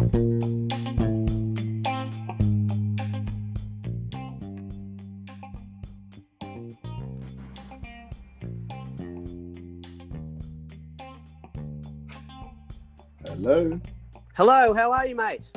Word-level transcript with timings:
Hello. 0.00 0.18
Hello, 14.34 14.72
how 14.72 14.90
are 14.90 15.06
you, 15.06 15.14
mate? 15.14 15.50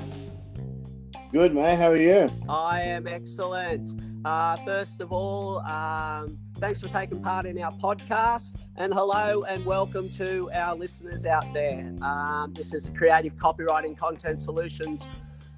Good, 1.31 1.55
mate. 1.55 1.77
How 1.77 1.91
are 1.91 1.95
you? 1.95 2.29
I 2.49 2.81
am 2.81 3.07
excellent. 3.07 3.89
Uh, 4.25 4.57
first 4.65 4.99
of 4.99 5.13
all, 5.13 5.59
um, 5.59 6.37
thanks 6.63 6.79
for 6.79 6.87
taking 6.87 7.21
part 7.21 7.45
in 7.45 7.61
our 7.61 7.73
podcast. 7.73 8.55
And 8.77 8.93
hello 8.93 9.43
and 9.43 9.65
welcome 9.65 10.09
to 10.11 10.49
our 10.53 10.73
listeners 10.73 11.25
out 11.25 11.53
there. 11.53 11.93
Um, 12.01 12.53
this 12.53 12.73
is 12.73 12.89
Creative 12.89 13.35
Copywriting 13.35 13.97
Content 13.97 14.39
Solutions 14.39 15.09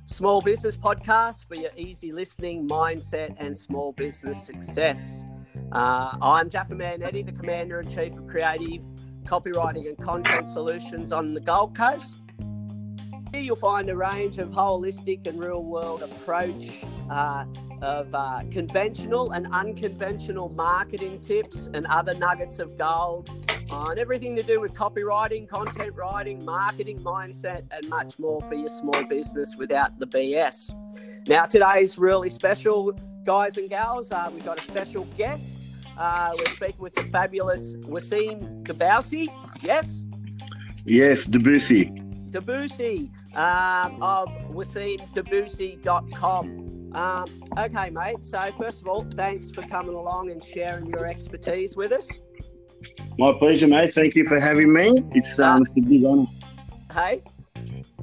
small 0.06 0.42
business 0.42 0.76
podcast 0.76 1.48
for 1.48 1.56
your 1.58 1.70
easy 1.78 2.12
listening, 2.12 2.68
mindset, 2.68 3.36
and 3.38 3.56
small 3.56 3.92
business 3.92 4.44
success. 4.44 5.26
Uh, 5.72 6.18
I'm 6.24 6.50
Jaffaman 6.50 7.04
Eddie, 7.04 7.22
the 7.22 7.32
Commander 7.32 7.82
in 7.82 7.88
Chief 7.88 8.18
of 8.18 8.26
Creative 8.26 8.84
Copywriting 9.26 9.88
and 9.88 9.98
Content 10.00 10.48
Solutions 10.48 11.12
on 11.12 11.36
the 11.36 11.42
Gold 11.42 11.78
Coast. 11.78 12.25
Here 13.36 13.44
you'll 13.44 13.58
find 13.58 13.90
a 13.90 13.96
range 13.98 14.38
of 14.38 14.48
holistic 14.52 15.28
and 15.28 15.38
real 15.38 15.62
world 15.62 16.04
approach 16.04 16.86
uh, 17.10 17.44
of 17.82 18.16
uh, 18.16 18.44
conventional 18.50 19.32
and 19.32 19.46
unconventional 19.52 20.48
marketing 20.48 21.20
tips 21.20 21.68
and 21.74 21.86
other 21.88 22.14
nuggets 22.14 22.60
of 22.60 22.78
gold 22.78 23.30
on 23.70 24.00
everything 24.00 24.38
to 24.38 24.42
do 24.42 24.62
with 24.62 24.74
copywriting, 24.74 25.50
content 25.50 25.94
writing, 25.96 26.46
marketing, 26.46 26.98
mindset, 27.00 27.66
and 27.72 27.90
much 27.90 28.18
more 28.20 28.42
for 28.44 28.54
your 28.54 28.70
small 28.70 29.04
business 29.04 29.58
without 29.58 30.00
the 30.00 30.08
BS. 30.08 30.72
Now, 31.28 31.46
today's 31.46 31.98
really 31.98 32.30
special, 32.30 32.94
guys 33.26 33.58
and 33.58 33.70
gals. 33.70 34.14
Uh, 34.14 34.30
we've 34.34 34.46
got 34.46 34.60
a 34.60 34.62
special 34.62 35.04
guest. 35.18 35.60
Uh, 35.98 36.30
we're 36.40 36.46
speaking 36.46 36.80
with 36.80 36.96
the 36.96 37.04
fabulous 37.04 37.76
Wassim 37.80 38.64
Dabboussi. 38.64 39.28
Yes? 39.62 40.06
Yes, 40.86 41.28
Dabboussi. 41.28 42.02
Dabboussi 42.32 43.10
um, 43.38 44.02
of 44.02 44.30
wassimdabboussi.com. 44.52 46.66
Um, 46.96 47.44
okay, 47.58 47.90
mate. 47.90 48.24
So, 48.24 48.40
first 48.58 48.82
of 48.82 48.88
all, 48.88 49.06
thanks 49.16 49.52
for 49.52 49.62
coming 49.64 49.96
along 49.96 50.32
and 50.32 50.44
sharing 50.44 50.88
your 50.88 51.06
expertise 51.06 51.76
with 51.76 51.92
us. 51.92 52.20
My 53.18 53.34
pleasure, 53.38 53.68
mate. 53.68 53.92
Thank 53.92 54.16
you 54.16 54.26
for 54.26 54.40
having 54.40 54.72
me. 54.72 55.04
It's 55.12 55.40
um, 55.40 55.64
it's 55.64 55.78
a 55.78 55.82
big 55.82 56.06
honor. 56.06 56.26
Hey? 56.94 57.22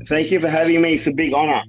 Thank 0.07 0.31
you 0.31 0.41
for 0.41 0.49
having 0.49 0.83
me. 0.83 0.95
It's 0.95 1.07
a 1.07 1.13
big 1.13 1.33
honor. 1.33 1.63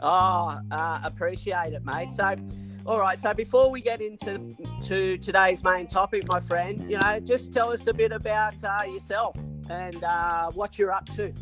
Oh, 0.00 0.58
uh, 0.70 1.00
appreciate 1.02 1.72
it, 1.72 1.84
mate. 1.84 2.12
So, 2.12 2.36
all 2.84 3.00
right. 3.00 3.18
So 3.18 3.32
before 3.32 3.70
we 3.70 3.80
get 3.80 4.00
into 4.00 4.54
to 4.82 5.16
today's 5.18 5.64
main 5.64 5.86
topic, 5.86 6.24
my 6.28 6.40
friend, 6.40 6.90
you 6.90 6.96
know, 6.96 7.20
just 7.20 7.52
tell 7.52 7.72
us 7.72 7.86
a 7.86 7.94
bit 7.94 8.12
about 8.12 8.62
uh, 8.62 8.82
yourself 8.86 9.36
and 9.70 10.02
uh, 10.04 10.50
what 10.50 10.78
you're 10.78 10.92
up 10.92 11.08
to. 11.10 11.32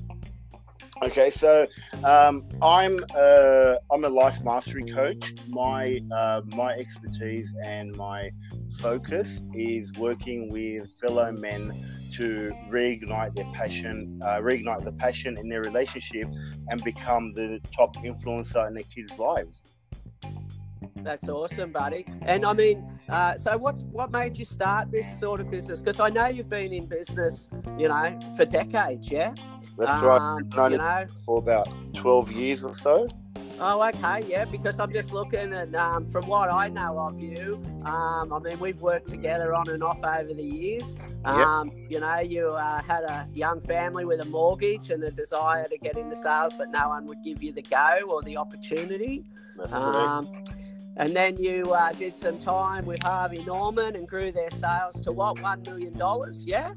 Okay, 1.04 1.28
so 1.28 1.66
um, 2.02 2.48
I'm 2.62 2.98
uh, 3.14 3.74
I'm 3.92 4.04
a 4.04 4.08
life 4.08 4.42
mastery 4.42 4.90
coach. 4.90 5.34
My 5.48 6.00
uh, 6.10 6.40
my 6.46 6.72
expertise 6.72 7.54
and 7.62 7.94
my 7.94 8.30
focus 8.78 9.42
is 9.52 9.92
working 9.98 10.48
with 10.48 10.90
fellow 10.92 11.30
men 11.32 11.74
to 12.14 12.56
reignite 12.70 13.34
their 13.34 13.44
passion, 13.52 14.18
uh, 14.24 14.38
reignite 14.38 14.82
the 14.82 14.92
passion 14.92 15.36
in 15.36 15.50
their 15.50 15.60
relationship, 15.60 16.26
and 16.68 16.82
become 16.82 17.34
the 17.34 17.60
top 17.76 17.94
influencer 17.96 18.66
in 18.66 18.72
their 18.72 18.84
kids' 18.84 19.18
lives. 19.18 19.74
That's 20.96 21.28
awesome, 21.28 21.70
buddy. 21.70 22.06
And 22.22 22.46
I 22.46 22.54
mean, 22.54 22.82
uh, 23.10 23.36
so 23.36 23.58
what's 23.58 23.82
what 23.84 24.10
made 24.10 24.38
you 24.38 24.46
start 24.46 24.90
this 24.90 25.20
sort 25.20 25.40
of 25.40 25.50
business? 25.50 25.82
Because 25.82 26.00
I 26.00 26.08
know 26.08 26.28
you've 26.28 26.48
been 26.48 26.72
in 26.72 26.86
business, 26.86 27.50
you 27.78 27.88
know, 27.88 28.18
for 28.38 28.46
decades, 28.46 29.10
yeah. 29.10 29.34
That's 29.76 30.02
um, 30.02 30.48
right. 30.56 30.70
You 30.70 30.78
know, 30.78 31.06
for 31.24 31.38
about 31.38 31.68
twelve 31.94 32.30
years 32.32 32.64
or 32.64 32.74
so. 32.74 33.08
Oh, 33.60 33.88
okay, 33.88 34.24
yeah. 34.28 34.44
Because 34.44 34.80
I'm 34.80 34.92
just 34.92 35.12
looking 35.12 35.52
at 35.52 35.74
um, 35.74 36.06
from 36.06 36.26
what 36.26 36.52
I 36.52 36.68
know 36.68 36.98
of 36.98 37.20
you. 37.20 37.62
Um, 37.84 38.32
I 38.32 38.38
mean, 38.40 38.58
we've 38.58 38.80
worked 38.80 39.08
together 39.08 39.54
on 39.54 39.68
and 39.68 39.82
off 39.82 40.02
over 40.02 40.34
the 40.34 40.42
years. 40.42 40.96
Um, 41.24 41.68
yep. 41.68 41.90
You 41.90 42.00
know, 42.00 42.18
you 42.20 42.48
uh, 42.48 42.82
had 42.82 43.04
a 43.04 43.28
young 43.32 43.60
family 43.60 44.04
with 44.04 44.20
a 44.20 44.24
mortgage 44.24 44.90
and 44.90 45.02
a 45.04 45.10
desire 45.10 45.66
to 45.68 45.78
get 45.78 45.96
into 45.96 46.16
sales, 46.16 46.56
but 46.56 46.70
no 46.70 46.88
one 46.88 47.06
would 47.06 47.22
give 47.22 47.42
you 47.42 47.52
the 47.52 47.62
go 47.62 48.00
or 48.08 48.22
the 48.22 48.36
opportunity. 48.36 49.24
That's 49.56 49.72
um, 49.72 50.28
And 50.96 51.14
then 51.14 51.36
you 51.36 51.72
uh, 51.72 51.92
did 51.92 52.16
some 52.16 52.38
time 52.38 52.86
with 52.86 53.02
Harvey 53.02 53.44
Norman 53.44 53.94
and 53.94 54.08
grew 54.08 54.32
their 54.32 54.50
sales 54.50 55.00
to 55.02 55.12
what, 55.12 55.36
$1 55.36 55.66
million? 55.66 55.94
Yeah? 56.44 56.72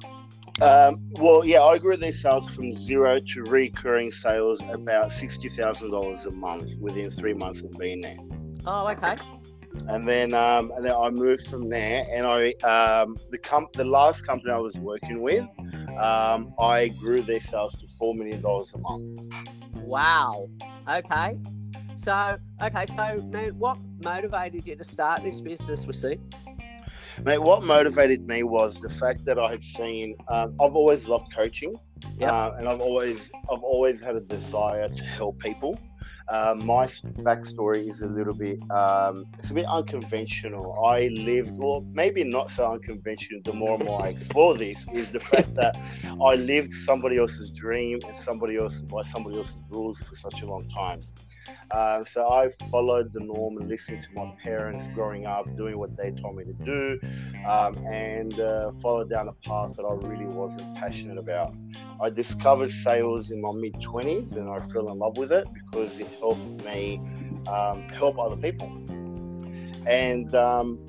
Um, 0.62 0.98
well, 1.12 1.46
yeah, 1.46 1.62
I 1.64 1.78
grew 1.78 1.98
their 1.98 2.12
sales 2.12 2.50
from 2.50 2.74
zero 2.74 3.20
to 3.20 3.44
recurring 3.44 4.12
sales 4.12 4.62
about 4.70 5.10
$60,000 5.10 6.26
a 6.26 6.32
month 6.32 6.80
within 6.82 7.10
three 7.10 7.34
months 7.34 7.64
of 7.64 7.78
being 7.78 8.02
there. 8.02 8.18
Oh, 8.66 8.88
okay. 8.90 9.16
And 9.88 10.08
then, 10.08 10.34
um, 10.34 10.72
and 10.76 10.84
then 10.84 10.96
I 10.96 11.10
moved 11.12 11.48
from 11.48 11.70
there, 11.70 12.04
and 12.12 12.26
I 12.26 12.54
um, 12.68 13.16
the 13.30 13.38
com- 13.38 13.68
the 13.74 13.86
last 13.86 14.26
company 14.26 14.52
I 14.52 14.58
was 14.58 14.80
working 14.80 15.22
with, 15.22 15.48
um, 16.00 16.52
I 16.60 16.88
grew 16.98 17.22
their 17.22 17.40
sales 17.40 17.76
to 17.76 17.88
four 17.88 18.16
million 18.16 18.42
dollars 18.42 18.74
a 18.74 18.80
month. 18.80 19.36
Wow. 19.76 20.50
Okay. 20.90 21.38
So, 21.98 22.38
okay, 22.62 22.86
so 22.88 23.22
man, 23.30 23.58
what 23.58 23.78
motivated 24.04 24.66
you 24.66 24.76
to 24.76 24.84
start 24.84 25.24
this 25.24 25.42
business, 25.42 25.86
Wassim? 25.86 26.20
Mate, 27.24 27.40
what 27.40 27.64
motivated 27.64 28.28
me 28.28 28.44
was 28.44 28.80
the 28.80 28.90
fact 28.90 29.26
that 29.26 29.40
I 29.40 29.50
had 29.50 29.64
seen. 29.64 30.16
Um, 30.28 30.54
I've 30.62 30.76
always 30.76 31.08
loved 31.08 31.34
coaching, 31.34 31.76
yep. 32.18 32.32
uh, 32.32 32.52
and 32.58 32.68
I've 32.68 32.82
always, 32.82 33.32
I've 33.52 33.64
always 33.64 34.00
had 34.00 34.16
a 34.16 34.22
desire 34.22 34.88
to 34.88 35.04
help 35.04 35.40
people. 35.40 35.80
Uh, 36.30 36.54
my 36.58 36.86
backstory 36.86 37.88
is 37.88 38.02
a 38.02 38.08
little 38.08 38.34
bit, 38.34 38.60
um, 38.70 39.26
it's 39.40 39.50
a 39.50 39.54
bit 39.54 39.66
unconventional. 39.66 40.78
I 40.86 41.08
lived, 41.08 41.58
well, 41.58 41.86
maybe 41.94 42.24
not 42.24 42.52
so 42.52 42.74
unconventional. 42.74 43.42
The 43.44 43.54
more 43.54 43.76
and 43.76 43.86
more 43.86 44.04
I 44.04 44.10
explore 44.10 44.58
this, 44.58 44.86
is 44.94 45.10
the 45.12 45.22
fact 45.22 45.56
that 45.56 45.78
I 46.22 46.36
lived 46.36 46.74
somebody 46.74 47.18
else's 47.18 47.50
dream 47.50 48.00
and 48.06 48.16
somebody 48.16 48.58
else 48.58 48.82
by 48.82 49.04
somebody 49.04 49.38
else's 49.38 49.62
rules 49.70 50.00
for 50.02 50.16
such 50.16 50.42
a 50.42 50.46
long 50.46 50.68
time. 50.70 51.02
Um, 51.72 52.06
so 52.06 52.30
I 52.30 52.50
followed 52.72 53.14
the 53.14 53.20
norm 53.20 53.58
and 53.58 53.68
listened 53.68 54.04
to 54.04 54.14
my 54.14 54.32
parents 54.44 54.88
growing 54.90 55.26
up, 55.26 55.46
doing 55.58 55.78
what 55.78 55.96
they 55.98 56.12
told 56.12 56.38
me 56.38 56.46
to 56.46 56.54
do, 56.54 57.00
um, 57.48 57.78
and 57.92 58.40
uh, 58.40 58.72
followed 58.82 59.10
down 59.10 59.28
a 59.28 59.34
path 59.48 59.76
that 59.78 59.84
I 59.84 59.94
really 60.08 60.28
wasn't 60.28 60.76
passionate 60.76 61.18
about. 61.18 61.54
I 62.02 62.10
discovered 62.10 62.72
sales 62.72 63.32
in 63.32 63.42
my 63.42 63.52
mid 63.54 63.74
20s 63.76 64.36
and 64.36 64.50
I 64.50 64.60
fell 64.60 64.90
in 64.92 65.00
love 65.00 65.18
with 65.18 65.32
it 65.32 65.48
because 65.54 66.00
it 66.00 66.08
helped 66.20 66.64
me 66.64 67.02
um, 67.48 67.90
help 67.90 68.20
other 68.20 68.38
people. 68.38 68.68
And 69.88 70.34
um, 70.36 70.86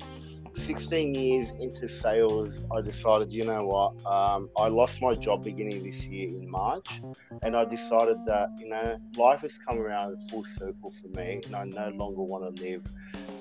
16 0.59 1.15
years 1.15 1.51
into 1.59 1.87
sales, 1.87 2.65
I 2.75 2.81
decided, 2.81 3.31
you 3.31 3.43
know 3.43 3.65
what, 3.65 4.05
um, 4.05 4.49
I 4.57 4.67
lost 4.67 5.01
my 5.01 5.15
job 5.15 5.43
beginning 5.43 5.83
this 5.83 6.05
year 6.05 6.27
in 6.27 6.49
March, 6.49 7.01
and 7.41 7.55
I 7.55 7.65
decided 7.65 8.17
that, 8.25 8.49
you 8.59 8.69
know, 8.69 8.99
life 9.15 9.41
has 9.41 9.57
come 9.57 9.79
around 9.79 10.17
full 10.29 10.43
circle 10.43 10.91
for 10.91 11.07
me, 11.19 11.41
and 11.45 11.55
I 11.55 11.63
no 11.63 11.89
longer 11.89 12.21
want 12.21 12.55
to 12.55 12.61
live 12.61 12.83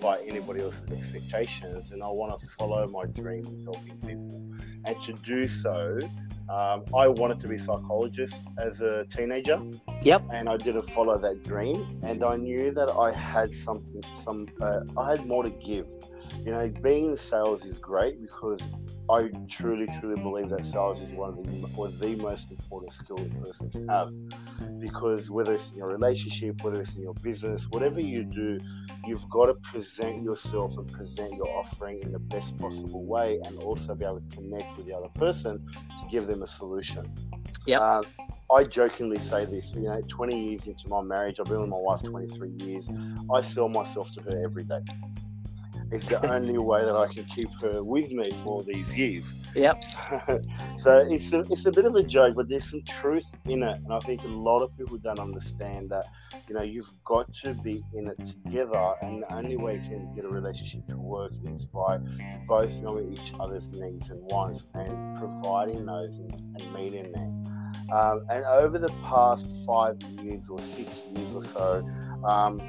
by 0.00 0.20
anybody 0.28 0.62
else's 0.62 0.90
expectations, 0.90 1.90
and 1.90 2.02
I 2.02 2.08
want 2.08 2.38
to 2.38 2.46
follow 2.46 2.86
my 2.86 3.04
dream 3.06 3.44
of 3.44 3.74
helping 3.74 3.98
people. 3.98 4.42
And 4.84 5.00
to 5.02 5.12
do 5.12 5.48
so, 5.48 5.98
um, 6.48 6.84
I 6.96 7.08
wanted 7.08 7.40
to 7.40 7.48
be 7.48 7.56
a 7.56 7.58
psychologist 7.58 8.40
as 8.58 8.80
a 8.80 9.04
teenager. 9.06 9.60
Yep. 10.03 10.28
And 10.32 10.48
I 10.48 10.56
didn't 10.56 10.88
follow 10.91 11.18
that 11.18 11.44
dream, 11.44 12.00
and 12.03 12.24
I 12.24 12.36
knew 12.36 12.71
that 12.72 12.91
I 12.91 13.12
had 13.12 13.53
something, 13.53 14.03
some, 14.14 14.47
uh, 14.60 14.80
I 14.97 15.10
had 15.10 15.26
more 15.26 15.42
to 15.42 15.50
give 15.50 15.86
you 16.44 16.52
know, 16.52 16.68
being 16.82 17.10
in 17.10 17.16
sales 17.16 17.64
is 17.64 17.78
great 17.78 18.20
because 18.20 18.62
I 19.10 19.30
truly, 19.48 19.86
truly 20.00 20.20
believe 20.20 20.50
that 20.50 20.64
sales 20.64 21.00
is 21.00 21.10
one 21.10 21.30
of 21.30 21.36
the 21.36 21.68
or 21.76 21.88
the 21.88 22.16
most 22.16 22.50
important 22.50 22.92
skill 22.92 23.18
a 23.18 23.44
person 23.44 23.70
can 23.70 23.88
have. 23.88 24.12
Because 24.78 25.30
whether 25.30 25.54
it's 25.54 25.70
in 25.70 25.78
your 25.78 25.88
relationship, 25.88 26.62
whether 26.62 26.80
it's 26.80 26.94
in 26.96 27.02
your 27.02 27.14
business, 27.14 27.68
whatever 27.70 28.00
you 28.00 28.24
do, 28.24 28.58
you've 29.06 29.28
got 29.30 29.46
to 29.46 29.54
present 29.54 30.22
yourself 30.22 30.76
and 30.78 30.90
present 30.92 31.34
your 31.34 31.48
offering 31.56 32.00
in 32.00 32.12
the 32.12 32.18
best 32.18 32.56
possible 32.58 33.04
way, 33.04 33.40
and 33.44 33.58
also 33.58 33.94
be 33.94 34.04
able 34.04 34.20
to 34.20 34.36
connect 34.36 34.76
with 34.76 34.86
the 34.86 34.96
other 34.96 35.08
person 35.14 35.66
to 35.98 36.06
give 36.10 36.26
them 36.26 36.42
a 36.42 36.46
solution. 36.46 37.10
Yeah. 37.66 37.80
Uh, 37.80 38.02
I 38.50 38.64
jokingly 38.64 39.18
say 39.18 39.44
this, 39.44 39.74
you 39.74 39.82
know, 39.82 40.00
20 40.08 40.48
years 40.48 40.68
into 40.68 40.88
my 40.88 41.02
marriage, 41.02 41.38
I've 41.38 41.46
been 41.46 41.60
with 41.60 41.68
my 41.68 41.76
wife 41.76 42.02
23 42.02 42.50
years. 42.64 42.88
I 43.32 43.42
sell 43.42 43.68
myself 43.68 44.10
to 44.12 44.22
her 44.22 44.42
every 44.42 44.64
day 44.64 44.80
it's 45.90 46.06
the 46.06 46.32
only 46.32 46.58
way 46.58 46.84
that 46.84 46.94
I 46.96 47.06
can 47.06 47.24
keep 47.24 47.48
her 47.62 47.82
with 47.82 48.12
me 48.12 48.30
for 48.30 48.62
these 48.62 48.96
years. 48.96 49.36
Yep. 49.54 49.84
so 50.76 50.98
it's 50.98 51.32
a, 51.32 51.40
it's 51.50 51.66
a 51.66 51.72
bit 51.72 51.86
of 51.86 51.94
a 51.94 52.02
joke, 52.02 52.34
but 52.36 52.48
there's 52.48 52.70
some 52.70 52.82
truth 52.82 53.38
in 53.46 53.62
it, 53.62 53.76
and 53.76 53.92
I 53.92 53.98
think 54.00 54.22
a 54.22 54.28
lot 54.28 54.60
of 54.60 54.76
people 54.76 54.98
don't 54.98 55.18
understand 55.18 55.90
that. 55.90 56.04
You 56.48 56.54
know, 56.54 56.62
you've 56.62 56.92
got 57.04 57.32
to 57.34 57.54
be 57.54 57.82
in 57.94 58.08
it 58.08 58.26
together, 58.26 58.94
and 59.02 59.22
the 59.22 59.34
only 59.34 59.56
way 59.56 59.74
you 59.74 59.88
can 59.88 60.14
get 60.14 60.24
a 60.24 60.28
relationship 60.28 60.86
to 60.88 60.96
work 60.96 61.32
is 61.44 61.64
by 61.64 61.98
both 62.46 62.82
knowing 62.82 63.12
each 63.12 63.32
other's 63.40 63.72
needs 63.72 64.10
and 64.10 64.20
wants 64.30 64.66
and 64.74 65.16
providing 65.16 65.86
those 65.86 66.18
and, 66.18 66.34
and 66.60 66.74
meeting 66.74 67.12
them. 67.12 67.44
Um, 67.92 68.24
and 68.30 68.44
over 68.44 68.78
the 68.78 68.92
past 69.04 69.46
five 69.66 69.96
years 70.22 70.50
or 70.50 70.60
six 70.60 71.04
years 71.14 71.34
or 71.34 71.42
so, 71.42 71.88
um, 72.24 72.60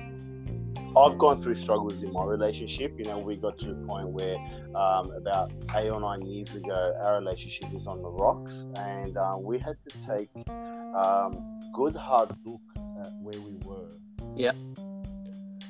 I've 0.97 1.17
gone 1.17 1.37
through 1.37 1.55
struggles 1.55 2.03
in 2.03 2.11
my 2.11 2.23
relationship. 2.23 2.95
You 2.97 3.05
know, 3.05 3.19
we 3.19 3.35
got 3.35 3.59
to 3.59 3.71
a 3.71 3.75
point 3.75 4.09
where 4.09 4.37
um, 4.75 5.11
about 5.11 5.51
eight 5.75 5.89
or 5.89 5.99
nine 5.99 6.25
years 6.25 6.55
ago, 6.55 6.95
our 7.03 7.19
relationship 7.19 7.71
was 7.71 7.87
on 7.87 8.01
the 8.01 8.09
rocks, 8.09 8.65
and 8.75 9.15
uh, 9.17 9.37
we 9.39 9.59
had 9.59 9.77
to 9.87 10.01
take 10.01 10.29
um, 10.95 11.59
good 11.73 11.95
hard 11.95 12.29
look 12.45 12.61
at 13.01 13.11
where 13.21 13.39
we 13.39 13.55
were. 13.65 13.89
Yeah. 14.35 14.51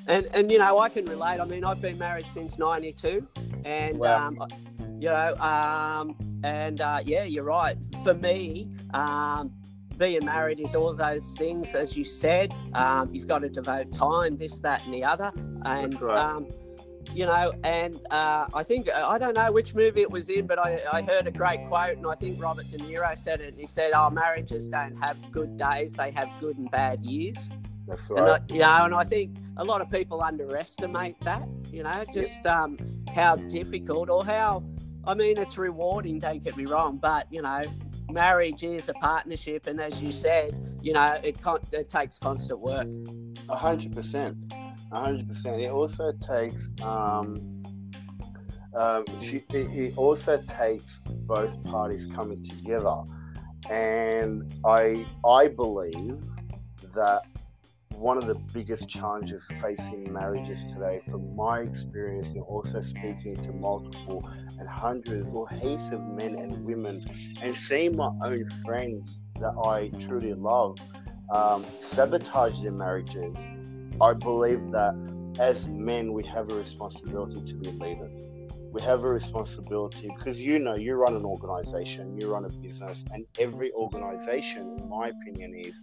And 0.06 0.26
and 0.32 0.50
you 0.50 0.58
know, 0.58 0.78
I 0.78 0.88
can 0.88 1.04
relate. 1.04 1.40
I 1.40 1.44
mean, 1.44 1.64
I've 1.64 1.82
been 1.82 1.98
married 1.98 2.28
since 2.28 2.58
'92, 2.58 3.26
and 3.64 3.98
wow. 3.98 4.28
um, 4.28 4.46
you 4.98 5.08
know, 5.08 5.34
um, 5.36 6.16
and 6.42 6.80
uh, 6.80 7.00
yeah, 7.04 7.24
you're 7.24 7.44
right. 7.44 7.76
For 8.02 8.14
me, 8.14 8.70
um, 8.94 9.52
being 10.00 10.24
married 10.24 10.58
is 10.58 10.74
all 10.74 10.92
those 10.94 11.36
things, 11.36 11.74
as 11.74 11.96
you 11.96 12.04
said. 12.04 12.52
Um, 12.74 13.10
you've 13.12 13.28
got 13.28 13.40
to 13.40 13.50
devote 13.50 13.92
time, 13.92 14.36
this, 14.36 14.58
that, 14.60 14.82
and 14.84 14.94
the 14.94 15.04
other. 15.04 15.30
And, 15.64 16.00
right. 16.00 16.18
um, 16.18 16.48
you 17.14 17.26
know, 17.26 17.52
and 17.62 18.00
uh, 18.10 18.46
I 18.54 18.62
think, 18.62 18.88
I 18.90 19.18
don't 19.18 19.36
know 19.36 19.52
which 19.52 19.74
movie 19.74 20.00
it 20.00 20.10
was 20.10 20.30
in, 20.30 20.46
but 20.46 20.58
I, 20.58 20.80
I 20.90 21.02
heard 21.02 21.26
a 21.26 21.30
great 21.30 21.68
quote, 21.68 21.98
and 21.98 22.06
I 22.06 22.14
think 22.14 22.42
Robert 22.42 22.68
De 22.70 22.78
Niro 22.78 23.16
said 23.16 23.40
it. 23.40 23.54
He 23.56 23.66
said, 23.66 23.92
Oh, 23.94 24.08
marriages 24.10 24.68
don't 24.68 24.96
have 24.96 25.16
good 25.30 25.58
days, 25.58 25.94
they 25.96 26.10
have 26.12 26.28
good 26.40 26.56
and 26.56 26.70
bad 26.70 27.04
years. 27.04 27.50
That's 27.86 28.08
right. 28.10 28.20
And 28.20 28.30
I, 28.30 28.54
you 28.54 28.60
know, 28.60 28.84
and 28.86 28.94
I 28.94 29.04
think 29.04 29.36
a 29.58 29.64
lot 29.64 29.82
of 29.82 29.90
people 29.90 30.22
underestimate 30.22 31.20
that, 31.20 31.46
you 31.70 31.82
know, 31.82 32.04
just 32.14 32.46
um, 32.46 32.78
how 33.14 33.36
difficult 33.36 34.08
or 34.08 34.24
how, 34.24 34.64
I 35.04 35.12
mean, 35.14 35.36
it's 35.36 35.58
rewarding, 35.58 36.20
don't 36.20 36.42
get 36.42 36.56
me 36.56 36.64
wrong, 36.64 36.96
but, 36.96 37.26
you 37.30 37.42
know, 37.42 37.62
marriage 38.10 38.62
is 38.62 38.88
a 38.88 38.94
partnership, 38.94 39.66
and 39.66 39.80
as 39.80 40.02
you 40.02 40.12
said, 40.12 40.78
you 40.82 40.92
know, 40.92 41.18
it 41.22 41.40
con- 41.40 41.60
it 41.72 41.88
takes 41.88 42.18
constant 42.18 42.60
work. 42.60 42.86
A 43.48 43.56
hundred 43.56 43.94
percent, 43.94 44.36
a 44.92 45.00
hundred 45.00 45.28
percent. 45.28 45.60
It 45.60 45.70
also 45.70 46.12
takes 46.12 46.72
um, 46.82 47.62
um, 48.74 49.04
she, 49.20 49.38
it, 49.50 49.70
it 49.74 49.98
also 49.98 50.42
takes 50.46 51.00
both 51.06 51.62
parties 51.64 52.06
coming 52.06 52.42
together, 52.42 53.02
and 53.68 54.52
I 54.66 55.04
I 55.24 55.48
believe 55.48 56.20
that 56.94 57.22
one 58.00 58.16
of 58.16 58.26
the 58.26 58.34
biggest 58.34 58.88
challenges 58.88 59.46
facing 59.60 60.10
marriages 60.10 60.64
today, 60.64 61.00
from 61.10 61.36
my 61.36 61.60
experience, 61.60 62.32
and 62.32 62.42
also 62.44 62.80
speaking 62.80 63.36
to 63.42 63.52
multiple 63.52 64.26
and 64.58 64.66
hundreds 64.66 65.34
or 65.34 65.48
heaps 65.50 65.92
of 65.92 66.00
men 66.00 66.34
and 66.34 66.64
women, 66.64 67.04
and 67.42 67.54
seeing 67.54 67.96
my 67.96 68.10
own 68.24 68.42
friends 68.64 69.22
that 69.38 69.52
I 69.64 69.90
truly 70.06 70.32
love 70.32 70.78
um, 71.30 71.64
sabotage 71.80 72.62
their 72.62 72.72
marriages, 72.72 73.36
I 74.00 74.14
believe 74.14 74.70
that 74.72 74.94
as 75.38 75.68
men, 75.68 76.12
we 76.12 76.24
have 76.24 76.50
a 76.50 76.54
responsibility 76.54 77.40
to 77.42 77.54
be 77.56 77.70
leaders. 77.70 78.26
We 78.72 78.82
have 78.82 79.04
a 79.04 79.08
responsibility 79.08 80.10
because 80.16 80.40
you 80.40 80.58
know 80.58 80.74
you 80.76 80.94
run 80.94 81.14
an 81.16 81.24
organization, 81.24 82.18
you 82.18 82.28
run 82.32 82.44
a 82.44 82.48
business, 82.48 83.04
and 83.12 83.26
every 83.38 83.72
organization, 83.72 84.76
in 84.78 84.88
my 84.88 85.08
opinion, 85.08 85.54
is 85.54 85.80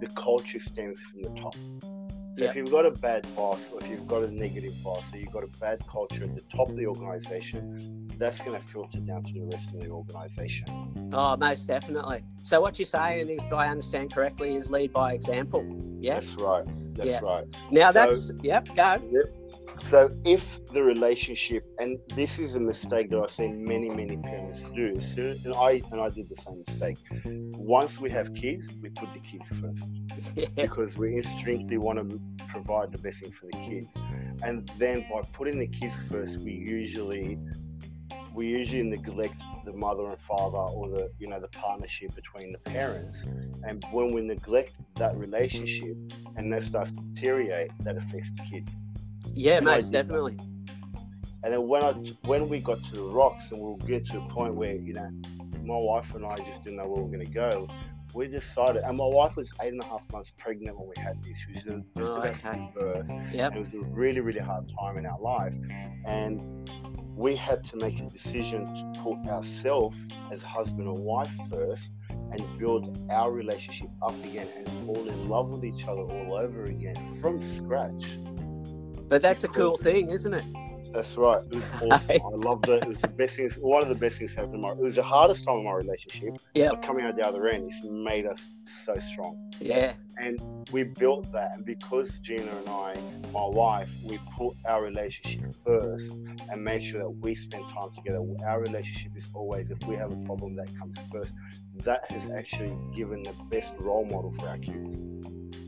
the 0.00 0.06
culture 0.08 0.58
stems 0.58 1.00
from 1.00 1.22
the 1.22 1.30
top. 1.30 1.54
So 2.36 2.44
if 2.44 2.56
you've 2.56 2.70
got 2.70 2.86
a 2.86 2.90
bad 2.90 3.26
boss, 3.36 3.70
or 3.70 3.80
if 3.80 3.88
you've 3.88 4.06
got 4.06 4.22
a 4.22 4.30
negative 4.30 4.72
boss, 4.82 5.12
or 5.12 5.18
you've 5.18 5.32
got 5.32 5.44
a 5.44 5.58
bad 5.58 5.86
culture 5.86 6.24
at 6.24 6.34
the 6.34 6.42
top 6.42 6.70
of 6.70 6.76
the 6.76 6.86
organization, 6.86 8.08
that's 8.18 8.40
going 8.40 8.58
to 8.58 8.66
filter 8.66 8.98
down 9.00 9.24
to 9.24 9.32
the 9.32 9.48
rest 9.52 9.74
of 9.74 9.80
the 9.80 9.88
organization. 9.88 11.10
Oh, 11.12 11.36
most 11.36 11.66
definitely. 11.66 12.22
So 12.44 12.60
what 12.60 12.78
you're 12.78 12.86
saying, 12.86 13.28
if 13.28 13.52
I 13.52 13.68
understand 13.68 14.14
correctly, 14.14 14.54
is 14.54 14.70
lead 14.70 14.92
by 14.92 15.12
example. 15.12 15.66
Yeah, 15.98 16.14
that's 16.14 16.34
right. 16.36 16.64
That's 16.94 17.10
yeah. 17.10 17.20
right. 17.20 17.44
Now 17.70 17.90
so, 17.90 17.92
that's 17.92 18.32
yep. 18.42 18.68
Go. 18.74 19.02
Yep. 19.10 19.59
So 19.90 20.08
if 20.24 20.64
the 20.68 20.84
relationship, 20.84 21.64
and 21.80 21.98
this 22.14 22.38
is 22.38 22.54
a 22.54 22.60
mistake 22.60 23.10
that 23.10 23.18
I've 23.18 23.28
seen 23.28 23.64
many, 23.64 23.88
many 23.88 24.16
parents 24.18 24.62
do, 24.62 24.96
and 25.18 25.52
I 25.52 25.82
and 25.90 26.00
I 26.00 26.08
did 26.10 26.28
the 26.28 26.36
same 26.36 26.62
mistake. 26.64 26.96
Once 27.56 28.00
we 28.00 28.08
have 28.10 28.32
kids, 28.32 28.68
we 28.80 28.90
put 28.90 29.12
the 29.12 29.18
kids 29.18 29.48
first 29.48 29.88
yeah. 30.36 30.46
because 30.54 30.96
we 30.96 31.16
instinctively 31.16 31.78
want 31.78 31.98
to 32.08 32.20
provide 32.46 32.92
the 32.92 32.98
best 32.98 33.18
thing 33.18 33.32
for 33.32 33.46
the 33.46 33.58
kids, 33.58 33.96
and 34.44 34.70
then 34.78 35.04
by 35.12 35.22
putting 35.32 35.58
the 35.58 35.66
kids 35.66 35.98
first, 36.08 36.38
we 36.38 36.52
usually 36.52 37.36
we 38.32 38.46
usually 38.46 38.84
neglect 38.84 39.42
the 39.64 39.72
mother 39.72 40.06
and 40.06 40.20
father 40.20 40.72
or 40.72 40.88
the 40.88 41.10
you 41.18 41.26
know 41.26 41.40
the 41.40 41.48
partnership 41.48 42.14
between 42.14 42.52
the 42.52 42.58
parents 42.58 43.24
and 43.64 43.84
when 43.90 44.12
we 44.12 44.20
neglect 44.20 44.74
that 44.94 45.16
relationship 45.16 45.96
and 46.36 46.52
that 46.52 46.62
starts 46.62 46.92
to 46.92 47.00
deteriorate 47.12 47.72
that 47.80 47.96
affects 47.96 48.30
the 48.36 48.42
kids 48.44 48.84
yeah, 49.34 49.60
most 49.60 49.92
definitely. 49.92 50.36
And 51.42 51.52
then 51.54 51.68
when 51.68 51.82
I 51.82 51.92
when 52.26 52.48
we 52.48 52.60
got 52.60 52.84
to 52.84 52.94
the 52.94 53.02
rocks 53.02 53.52
and 53.52 53.60
we'll 53.60 53.76
get 53.76 54.06
to 54.06 54.18
a 54.18 54.28
point 54.28 54.54
where 54.54 54.74
you 54.74 54.92
know 54.92 55.10
my 55.64 55.76
wife 55.76 56.14
and 56.14 56.24
I 56.24 56.36
just 56.36 56.64
didn't 56.64 56.78
know 56.78 56.86
where 56.86 56.96
we 56.96 57.02
were 57.02 57.16
going 57.16 57.26
to 57.26 57.32
go, 57.32 57.68
we 58.14 58.28
decided. 58.28 58.82
And 58.82 58.96
my 58.98 59.06
wife 59.06 59.36
was 59.36 59.50
eight 59.62 59.72
and 59.72 59.82
a 59.82 59.86
half 59.86 60.10
months 60.12 60.32
pregnant 60.36 60.78
when 60.78 60.90
we 60.94 61.02
had 61.02 61.22
this. 61.22 61.38
She 61.38 61.52
was 61.52 61.64
just 61.64 62.12
oh, 62.12 62.14
about 62.16 62.36
okay. 62.36 62.50
to 62.50 62.56
give 62.56 62.74
birth. 62.74 63.10
Yep. 63.32 63.56
It 63.56 63.60
was 63.60 63.74
a 63.74 63.80
really 63.80 64.20
really 64.20 64.40
hard 64.40 64.70
time 64.78 64.98
in 64.98 65.06
our 65.06 65.20
life, 65.20 65.56
and 66.04 66.68
we 67.16 67.36
had 67.36 67.64
to 67.64 67.76
make 67.76 68.00
a 68.00 68.06
decision 68.06 68.64
to 68.66 69.00
put 69.02 69.18
ourselves 69.28 70.08
as 70.32 70.42
husband 70.42 70.88
and 70.88 70.98
wife 70.98 71.34
first 71.50 71.92
and 72.08 72.58
build 72.58 72.96
our 73.10 73.32
relationship 73.32 73.88
up 74.02 74.14
again 74.24 74.48
and 74.56 74.68
fall 74.86 75.06
in 75.06 75.28
love 75.28 75.50
with 75.50 75.64
each 75.64 75.86
other 75.86 76.00
all 76.00 76.34
over 76.34 76.64
again 76.64 76.96
from 77.16 77.42
scratch. 77.42 78.18
But 79.10 79.22
that's 79.22 79.42
a 79.42 79.48
cool 79.48 79.76
thing, 79.76 80.10
isn't 80.10 80.32
it? 80.32 80.44
That's 80.92 81.16
right. 81.16 81.40
It 81.42 81.54
was 81.54 81.70
awesome. 81.90 82.16
I 82.24 82.36
loved 82.36 82.68
it. 82.68 82.84
It 82.84 82.88
was 82.88 83.00
the 83.00 83.08
best 83.08 83.36
thing. 83.36 83.50
One 83.60 83.82
of 83.82 83.88
the 83.88 83.94
best 83.96 84.18
things 84.18 84.36
happened 84.36 84.54
in 84.54 84.60
my. 84.60 84.70
It 84.70 84.78
was 84.78 84.94
the 84.94 85.02
hardest 85.02 85.44
time 85.44 85.58
in 85.58 85.64
my 85.64 85.72
relationship. 85.72 86.36
Yeah. 86.54 86.70
But 86.70 86.82
coming 86.82 87.04
out 87.04 87.16
the 87.16 87.26
other 87.26 87.48
end, 87.48 87.64
it's 87.72 87.84
made 87.84 88.24
us 88.24 88.50
so 88.64 88.98
strong. 89.00 89.52
Yeah. 89.60 89.94
And 90.16 90.38
we 90.70 90.84
built 90.84 91.30
that, 91.32 91.52
and 91.54 91.64
because 91.64 92.18
Gina 92.18 92.50
and 92.50 92.68
I, 92.68 92.94
my 93.32 93.46
wife, 93.46 93.92
we 94.04 94.20
put 94.36 94.54
our 94.66 94.82
relationship 94.82 95.46
first 95.64 96.12
and 96.48 96.62
make 96.62 96.82
sure 96.82 97.00
that 97.00 97.10
we 97.10 97.34
spend 97.34 97.68
time 97.68 97.90
together. 97.92 98.20
Our 98.46 98.60
relationship 98.60 99.16
is 99.16 99.28
always, 99.34 99.72
if 99.72 99.82
we 99.88 99.96
have 99.96 100.12
a 100.12 100.16
problem, 100.24 100.54
that 100.56 100.68
comes 100.78 100.98
first. 101.10 101.34
That 101.84 102.10
has 102.12 102.30
actually 102.30 102.76
given 102.94 103.24
the 103.24 103.34
best 103.48 103.74
role 103.78 104.04
model 104.04 104.30
for 104.30 104.48
our 104.48 104.58
kids. 104.58 105.00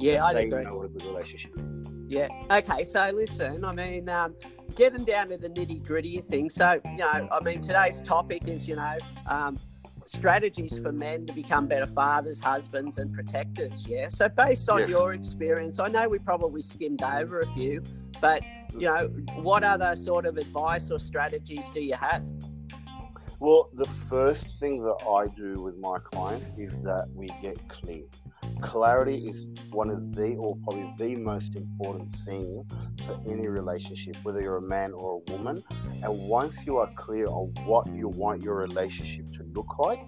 Yeah, 0.02 0.24
I 0.24 0.34
they 0.34 0.46
agree. 0.46 0.64
know 0.64 0.76
what 0.76 0.86
a 0.86 0.88
good 0.88 1.04
relationship 1.04 1.52
is. 1.70 1.84
Yeah. 2.08 2.28
Okay. 2.50 2.84
So 2.84 3.10
listen, 3.14 3.64
I 3.64 3.72
mean, 3.72 4.08
um, 4.08 4.34
getting 4.74 5.04
down 5.04 5.28
to 5.28 5.38
the 5.38 5.48
nitty 5.48 5.86
gritty 5.86 6.20
thing. 6.20 6.50
So, 6.50 6.80
you 6.84 6.96
know, 6.96 7.28
I 7.30 7.40
mean, 7.42 7.62
today's 7.62 8.02
topic 8.02 8.48
is, 8.48 8.66
you 8.66 8.76
know, 8.76 8.98
um, 9.26 9.58
strategies 10.04 10.78
for 10.78 10.90
men 10.90 11.24
to 11.26 11.32
become 11.32 11.68
better 11.68 11.86
fathers, 11.86 12.40
husbands, 12.40 12.98
and 12.98 13.12
protectors. 13.12 13.86
Yeah. 13.86 14.08
So, 14.08 14.28
based 14.28 14.68
on 14.68 14.80
yes. 14.80 14.90
your 14.90 15.14
experience, 15.14 15.78
I 15.78 15.88
know 15.88 16.08
we 16.08 16.18
probably 16.18 16.62
skimmed 16.62 17.02
over 17.02 17.40
a 17.40 17.46
few, 17.46 17.82
but, 18.20 18.42
you 18.72 18.88
know, 18.88 19.06
what 19.36 19.62
other 19.62 19.94
sort 19.94 20.26
of 20.26 20.36
advice 20.36 20.90
or 20.90 20.98
strategies 20.98 21.70
do 21.70 21.80
you 21.80 21.94
have? 21.94 22.26
Well, 23.40 23.68
the 23.74 23.86
first 23.86 24.60
thing 24.60 24.82
that 24.84 25.04
I 25.08 25.26
do 25.34 25.62
with 25.62 25.76
my 25.76 25.98
clients 25.98 26.52
is 26.58 26.80
that 26.82 27.08
we 27.14 27.28
get 27.40 27.56
clear. 27.68 28.04
Clarity 28.60 29.28
is 29.28 29.58
one 29.70 29.90
of 29.90 30.14
the, 30.14 30.36
or 30.36 30.56
probably 30.64 30.92
the 30.98 31.16
most 31.16 31.56
important 31.56 32.14
thing 32.24 32.64
for 33.04 33.20
any 33.26 33.48
relationship, 33.48 34.16
whether 34.22 34.40
you're 34.40 34.58
a 34.58 34.62
man 34.62 34.92
or 34.92 35.20
a 35.26 35.32
woman. 35.32 35.62
And 36.02 36.28
once 36.28 36.66
you 36.66 36.78
are 36.78 36.90
clear 36.94 37.26
on 37.26 37.52
what 37.64 37.86
you 37.92 38.08
want 38.08 38.42
your 38.42 38.56
relationship 38.56 39.32
to 39.32 39.42
look 39.54 39.78
like, 39.78 40.00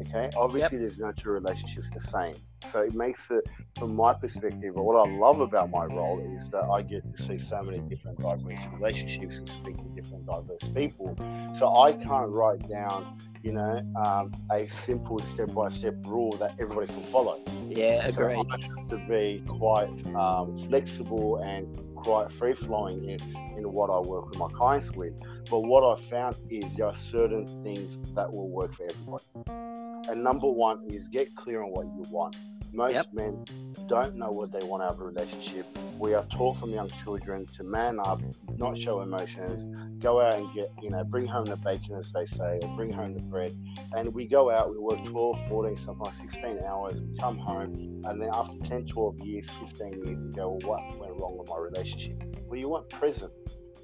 okay, 0.00 0.30
obviously 0.36 0.78
yep. 0.78 0.82
there's 0.82 0.98
no 0.98 1.12
two 1.12 1.30
relationships 1.30 1.90
the 1.92 2.00
same. 2.00 2.34
So 2.64 2.80
it 2.80 2.94
makes 2.94 3.30
it, 3.30 3.48
from 3.78 3.94
my 3.94 4.14
perspective, 4.14 4.74
what 4.74 4.96
I 4.96 5.10
love 5.12 5.40
about 5.40 5.70
my 5.70 5.84
role 5.84 6.20
is 6.36 6.50
that 6.50 6.64
I 6.64 6.82
get 6.82 7.06
to 7.14 7.22
see 7.22 7.38
so 7.38 7.62
many 7.62 7.78
different 7.78 8.18
diverse 8.18 8.66
relationships 8.72 9.38
and 9.38 9.48
speak 9.48 9.76
to 9.76 9.92
different 9.92 10.26
diverse 10.26 10.68
people. 10.74 11.16
So 11.54 11.80
I 11.80 11.92
can't 11.92 12.30
write 12.30 12.68
down, 12.68 13.18
you 13.42 13.52
know, 13.52 13.82
um, 14.02 14.32
a 14.50 14.66
simple 14.66 15.18
step-by-step 15.18 15.94
rule 16.06 16.32
that 16.38 16.54
everybody 16.58 16.88
can 16.88 17.02
follow. 17.04 17.40
Yeah, 17.68 18.06
agree. 18.06 18.34
So 18.34 18.46
I 18.50 18.60
have 18.60 18.88
to 18.88 19.06
be 19.08 19.42
quite 19.46 20.06
um, 20.16 20.56
flexible 20.56 21.36
and 21.36 21.78
quite 22.06 22.30
free 22.30 22.54
flowing 22.54 23.02
in, 23.02 23.20
in 23.58 23.72
what 23.72 23.90
I 23.90 23.98
work 23.98 24.28
with 24.30 24.38
my 24.38 24.46
clients 24.52 24.92
with. 24.92 25.20
But 25.50 25.62
what 25.62 25.82
I 25.82 26.00
found 26.00 26.36
is 26.48 26.76
there 26.76 26.86
are 26.86 26.94
certain 26.94 27.44
things 27.64 27.98
that 28.14 28.32
will 28.32 28.48
work 28.48 28.74
for 28.74 28.84
everybody. 28.84 29.24
And 30.08 30.22
number 30.22 30.48
one 30.48 30.86
is 30.88 31.08
get 31.08 31.34
clear 31.34 31.64
on 31.64 31.72
what 31.72 31.86
you 31.86 32.04
want. 32.12 32.36
Most 32.72 32.94
yep. 32.94 33.06
men 33.12 33.44
don't 33.86 34.16
know 34.16 34.32
what 34.32 34.52
they 34.52 34.62
want 34.62 34.82
out 34.82 34.90
of 34.90 35.00
a 35.00 35.04
relationship. 35.04 35.66
We 35.98 36.14
are 36.14 36.24
taught 36.26 36.58
from 36.58 36.70
young 36.70 36.90
children 36.90 37.46
to 37.56 37.64
man 37.64 37.98
up, 38.00 38.20
not 38.56 38.76
show 38.76 39.00
emotions, 39.00 39.66
go 39.98 40.20
out 40.20 40.34
and 40.34 40.52
get, 40.54 40.68
you 40.82 40.90
know, 40.90 41.04
bring 41.04 41.26
home 41.26 41.46
the 41.46 41.56
bacon, 41.56 41.96
as 41.96 42.12
they 42.12 42.26
say, 42.26 42.58
or 42.62 42.76
bring 42.76 42.92
home 42.92 43.14
the 43.14 43.20
bread. 43.20 43.54
And 43.96 44.12
we 44.12 44.26
go 44.26 44.50
out, 44.50 44.70
we 44.70 44.78
work 44.78 45.04
12, 45.04 45.48
14, 45.48 45.76
sometimes 45.76 46.18
16 46.18 46.60
hours, 46.66 47.00
we 47.00 47.16
come 47.18 47.38
home, 47.38 48.02
and 48.04 48.20
then 48.20 48.30
after 48.32 48.58
10, 48.58 48.86
12 48.86 49.20
years, 49.20 49.48
15 49.60 50.04
years, 50.04 50.22
we 50.22 50.30
go, 50.32 50.58
well, 50.64 50.76
what 50.76 50.98
went 50.98 51.20
wrong 51.20 51.38
with 51.38 51.48
my 51.48 51.58
relationship? 51.58 52.22
Well, 52.46 52.58
you 52.58 52.68
want 52.68 52.88
present. 52.88 53.32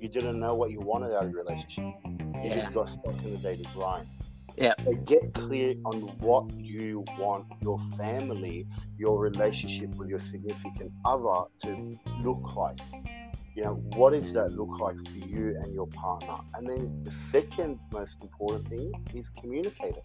You 0.01 0.09
didn't 0.09 0.41
know 0.41 0.55
what 0.55 0.71
you 0.71 0.81
wanted 0.81 1.15
out 1.15 1.27
of 1.27 1.31
your 1.31 1.45
relationship. 1.45 1.95
You 2.05 2.41
yeah. 2.43 2.55
just 2.57 2.75
got 2.75 2.89
stuck 2.89 3.15
in 3.25 3.31
the 3.31 3.39
daily 3.39 3.67
grind. 3.73 4.09
Yeah. 4.57 4.75
So 4.85 4.93
get 4.93 5.33
clear 5.35 5.75
on 5.85 6.03
what 6.19 6.53
you 6.53 7.05
want 7.19 7.47
your 7.63 7.79
family, 7.97 8.67
your 8.99 9.19
relationship 9.19 9.95
with 9.97 10.09
your 10.09 10.19
significant 10.19 10.93
other 11.05 11.45
to 11.63 11.99
look 12.23 12.57
like. 12.57 12.79
You 13.55 13.65
know, 13.65 13.75
what 13.97 14.13
does 14.13 14.33
that 14.33 14.53
look 14.53 14.79
like 14.79 14.97
for 15.09 15.19
you 15.19 15.57
and 15.63 15.75
your 15.75 15.87
partner? 15.89 16.37
And 16.55 16.69
then 16.69 17.03
the 17.05 17.13
second 17.13 17.79
most 17.93 18.23
important 18.23 18.65
thing 18.65 18.93
is 19.15 19.29
communicate 19.31 19.97
it. 19.97 20.05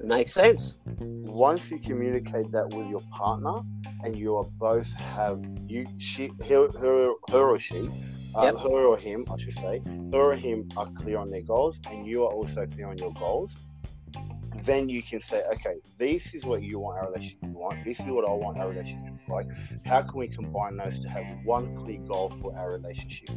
Makes 0.00 0.32
sense. 0.32 0.78
Once 1.00 1.70
you 1.70 1.78
communicate 1.78 2.50
that 2.52 2.68
with 2.68 2.88
your 2.88 3.02
partner 3.10 3.60
and 4.04 4.16
you 4.16 4.36
are 4.36 4.44
both 4.44 4.92
have 4.94 5.42
you 5.66 5.86
she 5.98 6.30
her 6.48 6.68
her, 6.78 7.12
her 7.30 7.50
or 7.50 7.58
she 7.58 7.90
um, 8.34 8.44
yep. 8.44 8.54
her 8.62 8.86
or 8.86 8.96
him, 8.96 9.24
I 9.32 9.36
should 9.36 9.54
say, 9.54 9.80
her 10.12 10.32
or 10.32 10.34
him 10.34 10.68
are 10.76 10.90
clear 10.90 11.18
on 11.18 11.28
their 11.28 11.42
goals, 11.42 11.80
and 11.90 12.06
you 12.06 12.24
are 12.24 12.32
also 12.32 12.66
clear 12.66 12.88
on 12.88 12.98
your 12.98 13.12
goals. 13.14 13.56
Then 14.64 14.88
you 14.88 15.02
can 15.02 15.20
say, 15.22 15.42
okay, 15.54 15.76
this 15.98 16.34
is 16.34 16.44
what 16.44 16.62
you 16.62 16.78
want 16.78 16.98
our 16.98 17.06
relationship 17.06 17.40
to 17.40 17.46
want. 17.48 17.84
This 17.84 18.00
is 18.00 18.06
what 18.06 18.28
I 18.28 18.32
want 18.32 18.58
our 18.58 18.68
relationship 18.68 19.06
to 19.26 19.32
like. 19.32 19.46
How 19.86 20.02
can 20.02 20.18
we 20.18 20.28
combine 20.28 20.76
those 20.76 21.00
to 21.00 21.08
have 21.08 21.24
one 21.44 21.76
clear 21.76 22.00
goal 22.00 22.28
for 22.28 22.56
our 22.56 22.72
relationship? 22.72 23.30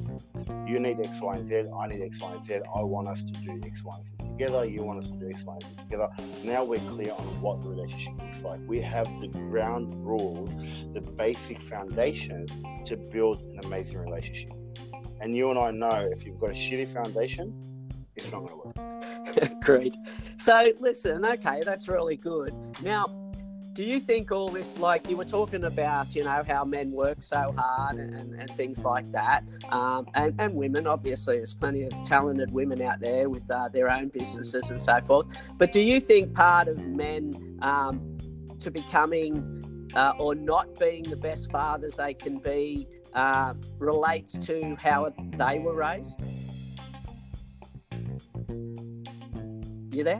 You 0.67 0.79
need 0.79 0.99
X, 0.99 1.21
Y, 1.21 1.35
and 1.35 1.45
Z. 1.45 1.63
I 1.77 1.87
need 1.87 2.01
X, 2.01 2.19
Y, 2.19 2.33
and 2.33 2.43
Z. 2.43 2.55
I 2.75 2.83
want 2.83 3.07
us 3.07 3.23
to 3.23 3.33
do 3.33 3.61
X, 3.63 3.83
Y, 3.83 3.95
and 3.95 4.05
Z 4.05 4.15
together. 4.17 4.65
You 4.65 4.83
want 4.83 4.99
us 4.99 5.11
to 5.11 5.17
do 5.17 5.29
X, 5.29 5.45
Y, 5.45 5.53
and 5.53 5.63
Z 5.63 5.69
together. 5.83 6.09
Now 6.43 6.63
we're 6.63 6.79
clear 6.89 7.13
on 7.13 7.41
what 7.41 7.61
the 7.61 7.69
relationship 7.69 8.13
looks 8.19 8.43
like. 8.43 8.59
We 8.67 8.81
have 8.81 9.07
the 9.19 9.27
ground 9.27 9.93
rules, 10.05 10.55
the 10.91 11.01
basic 11.01 11.61
foundation 11.61 12.47
to 12.85 12.97
build 12.97 13.41
an 13.41 13.59
amazing 13.63 13.99
relationship. 13.99 14.51
And 15.21 15.35
you 15.35 15.51
and 15.51 15.59
I 15.59 15.69
know 15.69 16.09
if 16.11 16.25
you've 16.25 16.39
got 16.39 16.49
a 16.49 16.53
shitty 16.53 16.89
foundation, 16.89 17.53
it's 18.15 18.31
not 18.31 18.47
going 18.47 18.73
to 18.73 18.81
work. 18.81 19.51
Great. 19.61 19.95
So, 20.37 20.71
listen, 20.79 21.23
okay, 21.23 21.61
that's 21.63 21.87
really 21.87 22.17
good. 22.17 22.53
Now, 22.81 23.05
do 23.73 23.83
you 23.83 23.99
think 23.99 24.31
all 24.31 24.49
this, 24.49 24.79
like 24.79 25.07
you 25.07 25.15
were 25.15 25.25
talking 25.25 25.63
about, 25.63 26.13
you 26.15 26.23
know, 26.23 26.43
how 26.45 26.65
men 26.65 26.91
work 26.91 27.21
so 27.21 27.53
hard 27.55 27.97
and, 27.97 28.33
and 28.33 28.49
things 28.57 28.83
like 28.83 29.09
that, 29.11 29.43
um, 29.69 30.07
and, 30.15 30.33
and 30.39 30.55
women, 30.55 30.87
obviously, 30.87 31.37
there's 31.37 31.53
plenty 31.53 31.83
of 31.83 31.93
talented 32.03 32.51
women 32.51 32.81
out 32.81 32.99
there 32.99 33.29
with 33.29 33.49
uh, 33.49 33.69
their 33.69 33.89
own 33.89 34.09
businesses 34.09 34.71
and 34.71 34.81
so 34.81 34.99
forth. 35.01 35.27
But 35.57 35.71
do 35.71 35.79
you 35.79 35.99
think 35.99 36.33
part 36.33 36.67
of 36.67 36.79
men 36.79 37.59
um, 37.61 38.17
to 38.59 38.71
becoming 38.71 39.87
uh, 39.93 40.13
or 40.17 40.35
not 40.35 40.79
being 40.79 41.03
the 41.03 41.15
best 41.15 41.51
fathers 41.51 41.97
they 41.97 42.13
can 42.13 42.39
be 42.39 42.87
uh, 43.13 43.53
relates 43.77 44.37
to 44.39 44.75
how 44.75 45.13
they 45.17 45.59
were 45.59 45.75
raised. 45.75 46.19
You 49.91 50.03
there? 50.03 50.19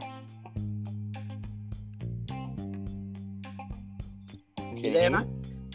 you 4.84 4.92
there, 4.92 5.10
mate? 5.10 5.26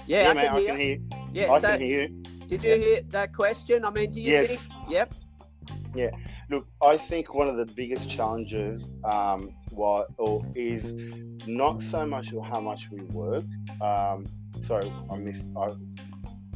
Yeah, 0.06 0.24
yeah 0.24 0.30
I, 0.30 0.34
mate, 0.34 0.42
can 0.42 0.56
I, 0.56 0.66
can 0.66 0.78
hear. 0.78 0.98
Yeah, 1.34 1.52
I 1.52 1.60
so 1.60 1.68
can 1.70 1.82
hear. 1.82 2.10
Did 2.48 2.64
you 2.64 2.70
yeah. 2.72 2.76
hear 2.78 3.02
that 3.10 3.34
question? 3.34 3.86
I 3.86 3.90
mean, 3.90 4.12
do 4.12 4.22
you 4.22 4.32
yes. 4.32 4.68
think? 4.68 4.90
Yep. 4.90 5.14
Yeah. 5.96 6.10
Look, 6.50 6.68
I 6.84 6.96
think 6.98 7.34
one 7.34 7.48
of 7.50 7.58
the 7.58 7.66
biggest 7.66 8.10
challenges 8.10 8.90
um, 9.04 9.54
what, 9.72 10.08
or 10.18 10.46
is 10.56 10.96
not 11.46 11.82
so 11.82 12.06
much 12.06 12.34
how 12.50 12.62
much 12.62 12.90
we 12.92 13.02
work. 13.02 13.44
Um, 13.82 14.26
sorry, 14.62 14.92
I 15.12 15.18
missed. 15.18 15.50
I, 15.58 15.74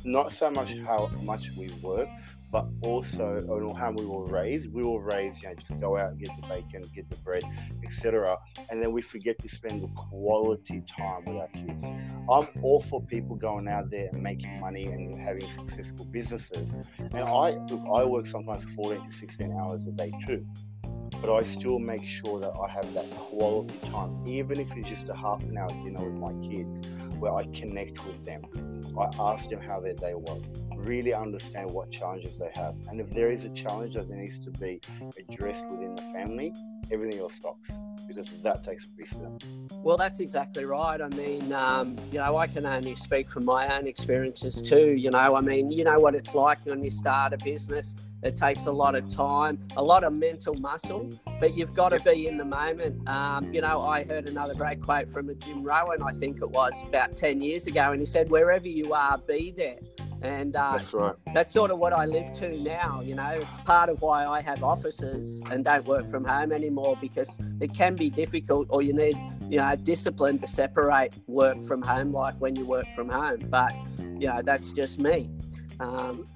not 0.04 0.32
so 0.32 0.50
much 0.50 0.78
how 0.80 1.08
much 1.22 1.52
we 1.58 1.70
work, 1.82 2.08
but 2.52 2.66
also 2.82 3.38
on 3.50 3.76
how 3.76 3.92
we 3.92 4.06
were 4.06 4.26
raised. 4.26 4.72
We 4.72 4.84
were 4.84 5.02
raised, 5.02 5.42
you 5.42 5.50
know, 5.50 5.56
just 5.56 5.80
go 5.80 5.98
out 5.98 6.12
and 6.12 6.20
get 6.20 6.30
the 6.36 6.48
bacon, 6.48 6.84
get 6.94 7.10
the 7.10 7.16
bread, 7.18 7.44
etc. 7.84 8.38
And 8.70 8.82
then 8.82 8.92
we 8.92 9.02
forget 9.02 9.40
to 9.40 9.50
spend 9.50 9.84
the 9.84 9.88
quality 9.90 10.84
time 10.88 11.26
with 11.26 11.38
our 11.38 11.48
kids. 11.50 11.86
I'm 12.30 12.48
all 12.62 12.82
for 12.82 13.02
people 13.04 13.36
going 13.36 13.68
out 13.68 13.90
there 13.90 14.10
and 14.12 14.22
making 14.22 14.60
money 14.60 14.86
and 14.86 15.20
having 15.22 15.50
successful 15.50 16.06
businesses. 16.06 16.74
And 17.00 17.20
I 17.20 17.52
look, 17.52 17.82
I 17.94 18.04
work 18.04 18.28
sometimes 18.28 18.64
14 18.76 19.06
to 19.06 19.12
16 19.12 19.52
hours 19.54 19.88
a 19.88 19.92
day 19.92 20.12
too. 20.26 20.46
But 21.22 21.36
I 21.36 21.44
still 21.44 21.78
make 21.78 22.04
sure 22.04 22.40
that 22.40 22.54
I 22.60 22.72
have 22.72 22.94
that 22.94 23.10
quality 23.12 23.78
time, 23.92 24.26
even 24.26 24.60
if 24.60 24.76
it's 24.76 24.90
just 24.90 25.10
a 25.10 25.16
half 25.16 25.44
an 25.44 25.58
hour 25.58 25.68
dinner 25.68 26.10
with 26.10 26.20
my 26.20 26.34
kids, 26.48 26.82
where 27.22 27.34
I 27.34 27.44
connect 27.54 28.06
with 28.06 28.26
them 28.26 28.44
I 28.98 29.10
ask 29.20 29.50
them 29.50 29.62
how 29.62 29.80
their 29.80 29.94
day 29.94 30.14
was, 30.14 30.52
really 30.76 31.14
understand 31.14 31.70
what 31.72 31.92
challenges 31.92 32.38
they 32.38 32.52
have. 32.54 32.76
And 32.90 33.00
if 33.00 33.10
there 33.12 33.32
is 33.32 33.46
a 33.46 33.50
challenge 33.50 33.94
that 33.94 34.10
needs 34.10 34.40
to 34.40 34.52
be 34.52 34.82
addressed 35.18 35.68
within 35.70 35.96
the 35.96 36.02
family, 36.14 36.54
everything 36.92 37.20
else 37.20 37.36
stops 37.36 37.72
because 38.08 38.28
that 38.44 38.64
takes 38.64 38.88
precedence. 38.88 39.44
Well, 39.72 39.98
that's 39.98 40.20
exactly 40.20 40.66
right. 40.66 41.02
I 41.02 41.08
mean, 41.10 41.54
um, 41.54 41.98
you 42.12 42.20
know, 42.20 42.36
I 42.36 42.48
can 42.48 42.66
only 42.66 42.96
speak 42.96 43.30
from 43.30 43.46
my 43.46 43.74
own 43.76 43.88
experiences 43.88 44.62
too. 44.62 44.94
You 44.94 45.12
know, 45.12 45.36
I 45.36 45.42
mean, 45.42 45.72
you 45.72 45.84
know 45.86 46.00
what 46.00 46.16
it's 46.16 46.36
like 46.36 46.60
when 46.66 46.84
you 46.84 46.92
start 46.92 47.34
a 47.34 47.38
business. 47.38 47.96
It 48.24 48.36
takes 48.36 48.68
a 48.68 48.72
lot 48.72 48.96
of 48.96 49.08
time, 49.10 49.60
a 49.76 49.84
lot 49.84 50.04
of 50.04 50.14
mental 50.14 50.54
muscle, 50.54 51.10
but 51.40 51.56
you've 51.56 51.74
got 51.74 51.90
to 51.90 52.00
be 52.00 52.28
in 52.28 52.38
the 52.38 52.46
moment. 52.46 53.08
Um, 53.10 53.52
you 53.52 53.62
know, 53.62 53.82
I 53.82 54.04
heard 54.04 54.28
another 54.28 54.54
great 54.54 54.82
quote 54.82 55.10
from 55.10 55.30
a 55.30 55.34
Jim 55.34 55.64
Rohn, 55.64 56.02
I 56.04 56.12
think 56.12 56.38
it 56.42 56.50
was 56.50 56.84
about 56.88 57.18
10 57.18 57.42
years 57.42 57.66
ago, 57.68 57.92
and 57.92 58.00
he 58.00 58.06
said, 58.06 58.30
Wherever 58.30 58.68
you 58.68 58.94
are, 58.94 59.18
be 59.18 59.52
there. 59.52 59.78
And 60.22 60.56
uh, 60.56 60.72
that's 60.72 60.94
right. 60.94 61.16
That's 61.34 61.52
sort 61.52 61.72
of 61.72 61.80
what 61.80 61.94
I 61.94 62.06
live 62.06 62.32
to 62.34 62.56
now. 62.62 63.02
You 63.02 63.16
know, 63.16 63.30
it's 63.30 63.58
part 63.60 63.90
of 63.90 64.04
why 64.04 64.26
I 64.26 64.40
have 64.42 64.64
offices 64.64 65.42
and 65.50 65.64
don't 65.64 65.86
work 65.88 66.08
from 66.08 66.24
home 66.24 66.52
anymore 66.52 66.96
because 67.02 67.40
it 67.60 67.74
can 67.74 67.96
be 67.96 68.12
difficult, 68.12 68.68
or 68.70 68.84
you 68.84 68.94
need, 68.94 69.18
you 69.50 69.58
know, 69.58 69.76
discipline 69.76 70.38
to 70.40 70.48
separate 70.48 71.14
work 71.26 71.64
from 71.64 71.82
home 71.82 72.14
life 72.14 72.36
when 72.40 72.56
you 72.56 72.66
work 72.66 72.86
from 72.94 73.10
home. 73.10 73.40
But 73.50 73.74
you 74.00 74.28
know, 74.28 74.42
that's 74.44 74.72
just 74.74 75.00
me. 75.00 75.28
Um, 75.80 76.28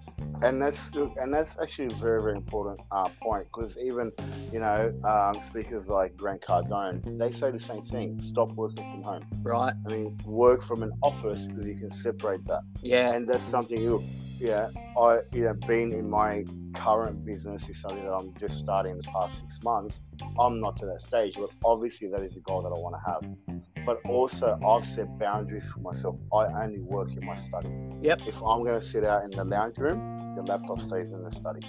and 0.44 0.62
that's 0.62 0.92
and 1.20 1.34
that's 1.34 1.58
actually 1.60 1.88
a 1.88 1.98
very 1.98 2.22
very 2.22 2.36
important 2.36 2.80
uh, 2.92 3.10
point 3.22 3.46
because 3.46 3.78
even 3.78 4.12
you 4.52 4.60
know 4.60 4.94
um, 5.04 5.42
speakers 5.42 5.90
like 5.90 6.16
Grant 6.18 6.42
Cardone 6.42 7.18
they 7.18 7.32
say 7.32 7.52
the 7.52 7.60
same 7.60 7.82
thing 7.82 8.20
stop 8.20 8.52
working 8.52 8.90
from 8.90 9.04
home. 9.04 9.26
Right. 9.44 9.74
I 9.86 9.92
mean 9.92 10.18
work 10.26 10.62
from 10.64 10.84
an 10.84 10.92
office 11.02 11.46
because 11.46 11.68
you 11.68 11.76
can 11.76 11.92
separate 11.92 12.46
that. 12.46 12.62
Yeah. 12.82 13.14
And 13.14 13.28
that's 13.28 13.44
something 13.44 13.82
you 13.82 14.04
yeah 14.40 14.70
I 14.98 15.20
you 15.32 15.46
know 15.46 15.54
being 15.68 15.92
in 15.92 16.10
my 16.10 16.46
current 16.74 17.26
business 17.26 17.70
is 17.70 17.80
something 17.80 18.04
that 18.04 18.14
I'm 18.14 18.34
just 18.38 18.60
starting 18.60 18.92
in 18.92 18.98
the 18.98 19.04
past 19.06 19.40
six 19.40 19.64
months 19.64 20.02
I'm 20.40 20.60
not 20.60 20.78
to 20.80 20.86
that 20.88 21.02
stage 21.02 21.36
but 21.36 21.50
obviously 21.64 22.10
that 22.10 22.22
is 22.22 22.36
a 22.36 22.42
goal 22.42 22.62
that 22.64 22.70
I 22.70 22.80
want 22.80 22.96
to 22.96 23.12
have 23.12 23.66
but 23.86 24.00
also 24.06 24.60
I've 24.66 24.86
set 24.86 25.18
boundaries 25.20 25.68
for 25.68 25.80
myself. 25.80 26.20
I 26.34 26.46
only 26.64 26.80
work 26.80 27.16
in 27.16 27.26
my 27.26 27.36
study. 27.36 27.70
Yep. 28.02 28.22
If 28.28 28.36
I'm 28.42 28.64
going 28.64 28.80
to 28.80 28.86
sit 28.86 29.04
out 29.04 29.24
in 29.24 29.32
the 29.32 29.44
lounge 29.44 29.78
room, 29.78 30.18
the 30.36 30.44
laptop 30.44 30.82
stays 30.82 31.12
in 31.12 31.24
the 31.24 31.32
study. 31.32 31.62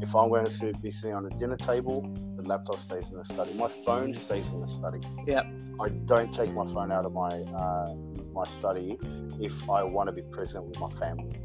If 0.00 0.14
I'm 0.16 0.30
going 0.30 0.46
to 0.46 0.72
be 0.82 0.90
sitting 0.90 1.14
on 1.14 1.24
the 1.24 1.30
dinner 1.30 1.56
table, 1.56 2.00
the 2.36 2.42
laptop 2.42 2.80
stays 2.80 3.10
in 3.10 3.18
the 3.18 3.24
study. 3.24 3.52
My 3.54 3.68
phone 3.68 4.14
stays 4.14 4.50
in 4.50 4.60
the 4.60 4.68
study. 4.68 5.00
Yep. 5.26 5.46
I 5.80 5.88
don't 6.06 6.32
take 6.32 6.52
my 6.52 6.64
phone 6.66 6.90
out 6.90 7.04
of 7.04 7.12
my 7.12 7.28
uh, 7.28 7.94
my 8.32 8.44
study 8.44 8.98
if 9.40 9.68
I 9.68 9.82
want 9.84 10.08
to 10.08 10.12
be 10.12 10.22
present 10.22 10.64
with 10.64 10.78
my 10.80 10.90
family. 10.92 11.38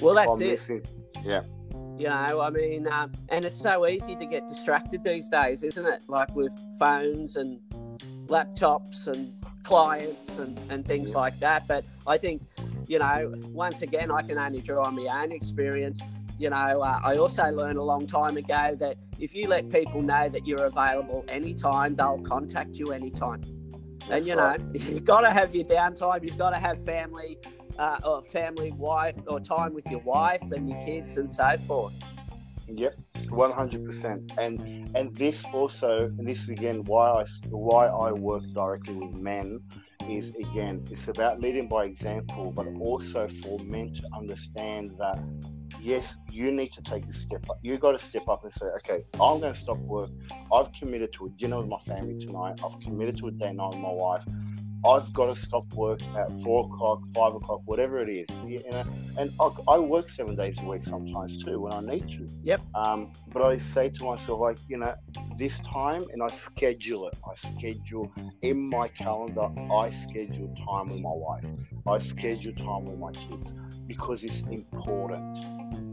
Well, 0.00 0.16
if 0.16 0.26
that's 0.26 0.38
I'm 0.38 0.46
it. 0.46 0.50
Missing, 0.50 0.82
yeah. 1.24 1.42
You 1.98 2.08
know, 2.08 2.42
I 2.42 2.50
mean, 2.50 2.86
um, 2.88 3.12
and 3.30 3.46
it's 3.46 3.58
so 3.58 3.86
easy 3.86 4.16
to 4.16 4.26
get 4.26 4.46
distracted 4.46 5.02
these 5.02 5.30
days, 5.30 5.62
isn't 5.62 5.86
it? 5.86 6.02
Like 6.08 6.34
with 6.36 6.52
phones 6.78 7.36
and 7.36 7.60
laptops 8.26 9.06
and 9.06 9.32
clients 9.66 10.38
and, 10.38 10.58
and 10.70 10.86
things 10.86 11.14
like 11.14 11.38
that. 11.40 11.66
But 11.66 11.84
I 12.06 12.16
think, 12.16 12.42
you 12.86 12.98
know, 12.98 13.34
once 13.52 13.82
again, 13.82 14.10
I 14.10 14.22
can 14.22 14.38
only 14.38 14.60
draw 14.60 14.84
on 14.84 14.94
my 14.94 15.22
own 15.22 15.32
experience. 15.32 16.00
You 16.38 16.50
know, 16.50 16.82
uh, 16.82 17.00
I 17.02 17.14
also 17.16 17.44
learned 17.50 17.78
a 17.78 17.82
long 17.82 18.06
time 18.06 18.36
ago 18.36 18.76
that 18.78 18.96
if 19.18 19.34
you 19.34 19.48
let 19.48 19.68
people 19.70 20.02
know 20.02 20.28
that 20.28 20.46
you're 20.46 20.66
available 20.66 21.24
anytime, 21.28 21.96
they'll 21.96 22.22
contact 22.22 22.76
you 22.76 22.92
anytime. 22.92 23.42
That's 24.08 24.20
and 24.20 24.26
you 24.26 24.36
know, 24.36 24.56
you've 24.72 25.04
got 25.04 25.22
to 25.22 25.30
have 25.30 25.54
your 25.54 25.64
downtime. 25.64 26.22
You've 26.22 26.38
got 26.38 26.50
to 26.50 26.58
have 26.58 26.84
family. 26.84 27.38
uh, 27.78 27.98
or 28.04 28.22
family, 28.22 28.72
wife, 28.72 29.16
or 29.26 29.40
time 29.40 29.74
with 29.74 29.86
your 29.90 30.00
wife 30.00 30.42
and 30.50 30.68
your 30.70 30.80
kids 30.80 31.18
and 31.18 31.30
so 31.30 31.56
forth. 31.66 31.94
Yep, 32.68 32.94
one 33.30 33.52
hundred 33.52 33.84
percent. 33.84 34.32
And 34.38 34.60
and 34.94 35.14
this 35.16 35.44
also, 35.52 36.10
and 36.18 36.26
this 36.26 36.42
is 36.42 36.48
again 36.50 36.84
why 36.84 37.22
I 37.22 37.24
why 37.50 37.86
I 37.86 38.12
work 38.12 38.42
directly 38.54 38.94
with 38.94 39.14
men 39.14 39.60
is 40.08 40.36
again 40.36 40.84
it's 40.90 41.08
about 41.08 41.40
leading 41.40 41.68
by 41.68 41.84
example, 41.84 42.52
but 42.52 42.66
also 42.80 43.28
for 43.28 43.58
men 43.60 43.92
to 43.94 44.02
understand 44.14 44.92
that 44.98 45.18
yes, 45.80 46.16
you 46.30 46.50
need 46.50 46.72
to 46.72 46.82
take 46.82 47.06
a 47.06 47.12
step 47.12 47.48
up. 47.48 47.58
You 47.62 47.78
got 47.78 47.92
to 47.92 47.98
step 47.98 48.28
up 48.28 48.42
and 48.44 48.52
say, 48.52 48.66
okay, 48.66 49.04
I'm 49.14 49.40
going 49.40 49.52
to 49.52 49.58
stop 49.58 49.78
work. 49.78 50.10
I've 50.52 50.72
committed 50.72 51.12
to 51.14 51.26
a 51.26 51.30
dinner 51.30 51.58
with 51.58 51.68
my 51.68 51.78
family 51.78 52.18
tonight. 52.18 52.60
I've 52.64 52.78
committed 52.80 53.18
to 53.18 53.28
a 53.28 53.30
day 53.30 53.52
night 53.52 53.70
with 53.70 53.78
my 53.78 53.92
wife. 53.92 54.24
I've 54.86 55.12
got 55.12 55.34
to 55.34 55.40
stop 55.40 55.64
work 55.74 56.00
at 56.16 56.30
four 56.42 56.64
o'clock, 56.64 57.02
five 57.14 57.34
o'clock, 57.34 57.62
whatever 57.64 57.98
it 57.98 58.08
is. 58.08 58.28
You 58.46 58.62
know, 58.70 58.84
and 59.18 59.32
I, 59.40 59.48
I, 59.68 59.78
work 59.78 60.08
seven 60.08 60.36
days 60.36 60.60
a 60.60 60.64
week 60.64 60.84
sometimes 60.84 61.42
too 61.42 61.60
when 61.60 61.72
I 61.72 61.80
need 61.80 62.06
to. 62.08 62.28
Yep. 62.44 62.60
Um, 62.74 63.12
but 63.32 63.42
I 63.42 63.56
say 63.56 63.88
to 63.88 64.04
myself, 64.04 64.40
like, 64.40 64.58
you 64.68 64.78
know, 64.78 64.94
this 65.36 65.58
time, 65.60 66.04
and 66.12 66.22
I 66.22 66.28
schedule 66.28 67.08
it. 67.08 67.14
I 67.28 67.34
schedule 67.34 68.12
in 68.42 68.70
my 68.70 68.88
calendar. 68.88 69.48
I 69.72 69.90
schedule 69.90 70.54
time 70.68 70.88
with 70.88 71.00
my 71.00 71.12
wife. 71.12 71.46
I 71.86 71.98
schedule 71.98 72.54
time 72.54 72.84
with 72.84 72.98
my 72.98 73.12
kids 73.12 73.54
because 73.88 74.22
it's 74.22 74.42
important. 74.42 75.44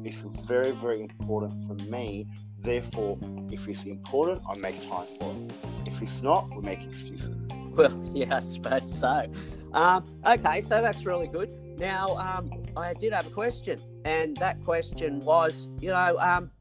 It's 0.05 0.21
very, 0.45 0.71
very 0.71 0.99
important 0.99 1.65
for 1.65 1.73
me. 1.85 2.27
Therefore, 2.59 3.17
if 3.51 3.67
it's 3.67 3.85
important, 3.85 4.41
I 4.49 4.55
make 4.55 4.75
time 4.87 5.07
for 5.17 5.33
it. 5.33 5.51
If 5.87 6.01
it's 6.01 6.21
not, 6.21 6.49
we 6.55 6.61
make 6.61 6.81
excuses. 6.81 7.49
Well, 7.77 8.11
yeah, 8.13 8.35
I 8.35 8.39
suppose 8.39 8.99
so. 8.99 9.25
Um, 9.73 10.03
okay, 10.27 10.61
so 10.61 10.79
that's 10.79 11.07
really 11.07 11.25
good. 11.25 11.51
Now, 11.79 12.15
um, 12.17 12.51
I 12.77 12.93
did 12.93 13.13
have 13.13 13.25
a 13.25 13.31
question, 13.31 13.79
and 14.05 14.37
that 14.37 14.63
question 14.63 15.19
was, 15.21 15.67
you 15.79 15.89
know, 15.89 16.17
um, 16.19 16.51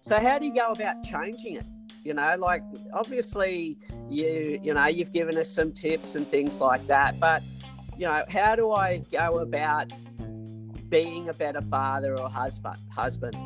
so 0.00 0.20
how 0.20 0.38
do 0.38 0.46
you 0.46 0.54
go 0.54 0.70
about 0.70 1.02
changing 1.02 1.56
it? 1.56 1.66
You 2.04 2.14
know, 2.14 2.36
like 2.38 2.62
obviously 2.94 3.78
you, 4.08 4.60
you 4.62 4.72
know, 4.72 4.86
you've 4.86 5.12
given 5.12 5.36
us 5.36 5.50
some 5.52 5.72
tips 5.72 6.14
and 6.14 6.26
things 6.28 6.60
like 6.60 6.86
that, 6.86 7.18
but 7.18 7.42
you 7.98 8.06
know, 8.06 8.22
how 8.28 8.54
do 8.54 8.70
I 8.70 9.02
go 9.10 9.40
about 9.40 9.92
being 10.88 11.28
a 11.28 11.34
better 11.34 11.60
father 11.62 12.18
or 12.18 12.30
husband? 12.30 12.76
Husband. 12.90 13.36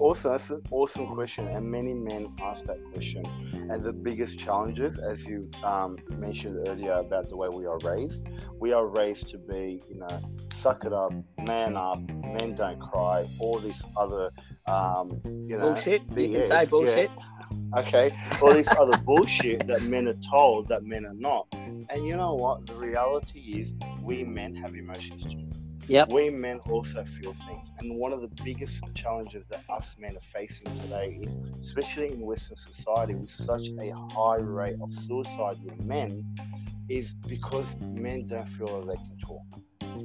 Awesome, 0.00 0.32
that's 0.32 0.50
an 0.50 0.60
awesome 0.72 1.06
question, 1.14 1.46
and 1.48 1.70
many 1.70 1.94
men 1.94 2.32
ask 2.42 2.64
that 2.64 2.78
question. 2.92 3.24
And 3.70 3.82
the 3.82 3.92
biggest 3.92 4.38
challenges, 4.38 4.98
as 4.98 5.26
you 5.26 5.48
um, 5.62 5.98
mentioned 6.18 6.66
earlier 6.68 6.92
about 6.94 7.28
the 7.28 7.36
way 7.36 7.48
we 7.48 7.66
are 7.66 7.78
raised, 7.78 8.26
we 8.58 8.72
are 8.72 8.86
raised 8.86 9.28
to 9.30 9.38
be, 9.38 9.80
you 9.88 10.00
know, 10.00 10.22
suck 10.52 10.84
it 10.84 10.92
up, 10.92 11.12
man 11.46 11.76
up, 11.76 11.98
men 12.24 12.56
don't 12.56 12.80
cry, 12.80 13.24
all 13.38 13.60
this 13.60 13.82
other, 13.96 14.30
um, 14.66 15.20
you 15.24 15.56
know, 15.56 15.72
bullshit. 15.72 16.02
You 16.16 16.28
can 16.28 16.44
say 16.44 16.66
bullshit. 16.66 17.10
Yeah. 17.10 17.80
Okay, 17.80 18.10
all 18.42 18.52
this 18.52 18.68
other 18.78 18.96
bullshit 18.98 19.66
that 19.68 19.82
men 19.82 20.08
are 20.08 20.18
told 20.28 20.68
that 20.68 20.82
men 20.82 21.06
are 21.06 21.14
not. 21.14 21.46
And 21.54 22.04
you 22.06 22.16
know 22.16 22.34
what? 22.34 22.66
The 22.66 22.74
reality 22.74 23.60
is, 23.60 23.76
we 24.02 24.24
men 24.24 24.56
have 24.56 24.74
emotions 24.74 25.24
too. 25.24 25.63
Yep. 25.88 26.08
We 26.10 26.30
men 26.30 26.60
also 26.70 27.04
feel 27.04 27.32
things. 27.32 27.70
And 27.78 27.98
one 27.98 28.12
of 28.12 28.20
the 28.22 28.30
biggest 28.42 28.82
challenges 28.94 29.44
that 29.50 29.62
us 29.68 29.96
men 29.98 30.16
are 30.16 30.38
facing 30.38 30.70
today 30.80 31.18
is, 31.22 31.36
especially 31.60 32.12
in 32.12 32.20
Western 32.20 32.56
society, 32.56 33.14
with 33.14 33.30
such 33.30 33.68
a 33.80 33.92
high 34.14 34.38
rate 34.38 34.76
of 34.80 34.92
suicide 34.92 35.56
with 35.62 35.78
men, 35.84 36.24
is 36.88 37.12
because 37.28 37.76
men 37.94 38.26
don't 38.26 38.48
feel 38.48 38.80
that 38.80 38.86
they 38.86 38.96
can 38.96 39.18
talk. 39.26 39.44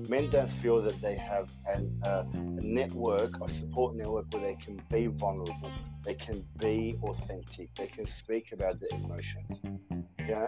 Men 0.09 0.29
don't 0.29 0.49
feel 0.49 0.81
that 0.81 0.99
they 1.01 1.15
have 1.15 1.49
an, 1.73 2.01
uh, 2.05 2.23
a 2.33 2.61
network, 2.61 3.33
a 3.41 3.49
support 3.49 3.95
network 3.95 4.25
where 4.31 4.41
they 4.43 4.55
can 4.55 4.81
be 4.89 5.07
vulnerable, 5.07 5.71
they 6.03 6.13
can 6.13 6.43
be 6.59 6.95
authentic, 7.03 7.73
they 7.75 7.87
can 7.87 8.05
speak 8.05 8.51
about 8.51 8.79
their 8.79 8.99
emotions. 8.99 9.61
Yeah, 10.27 10.47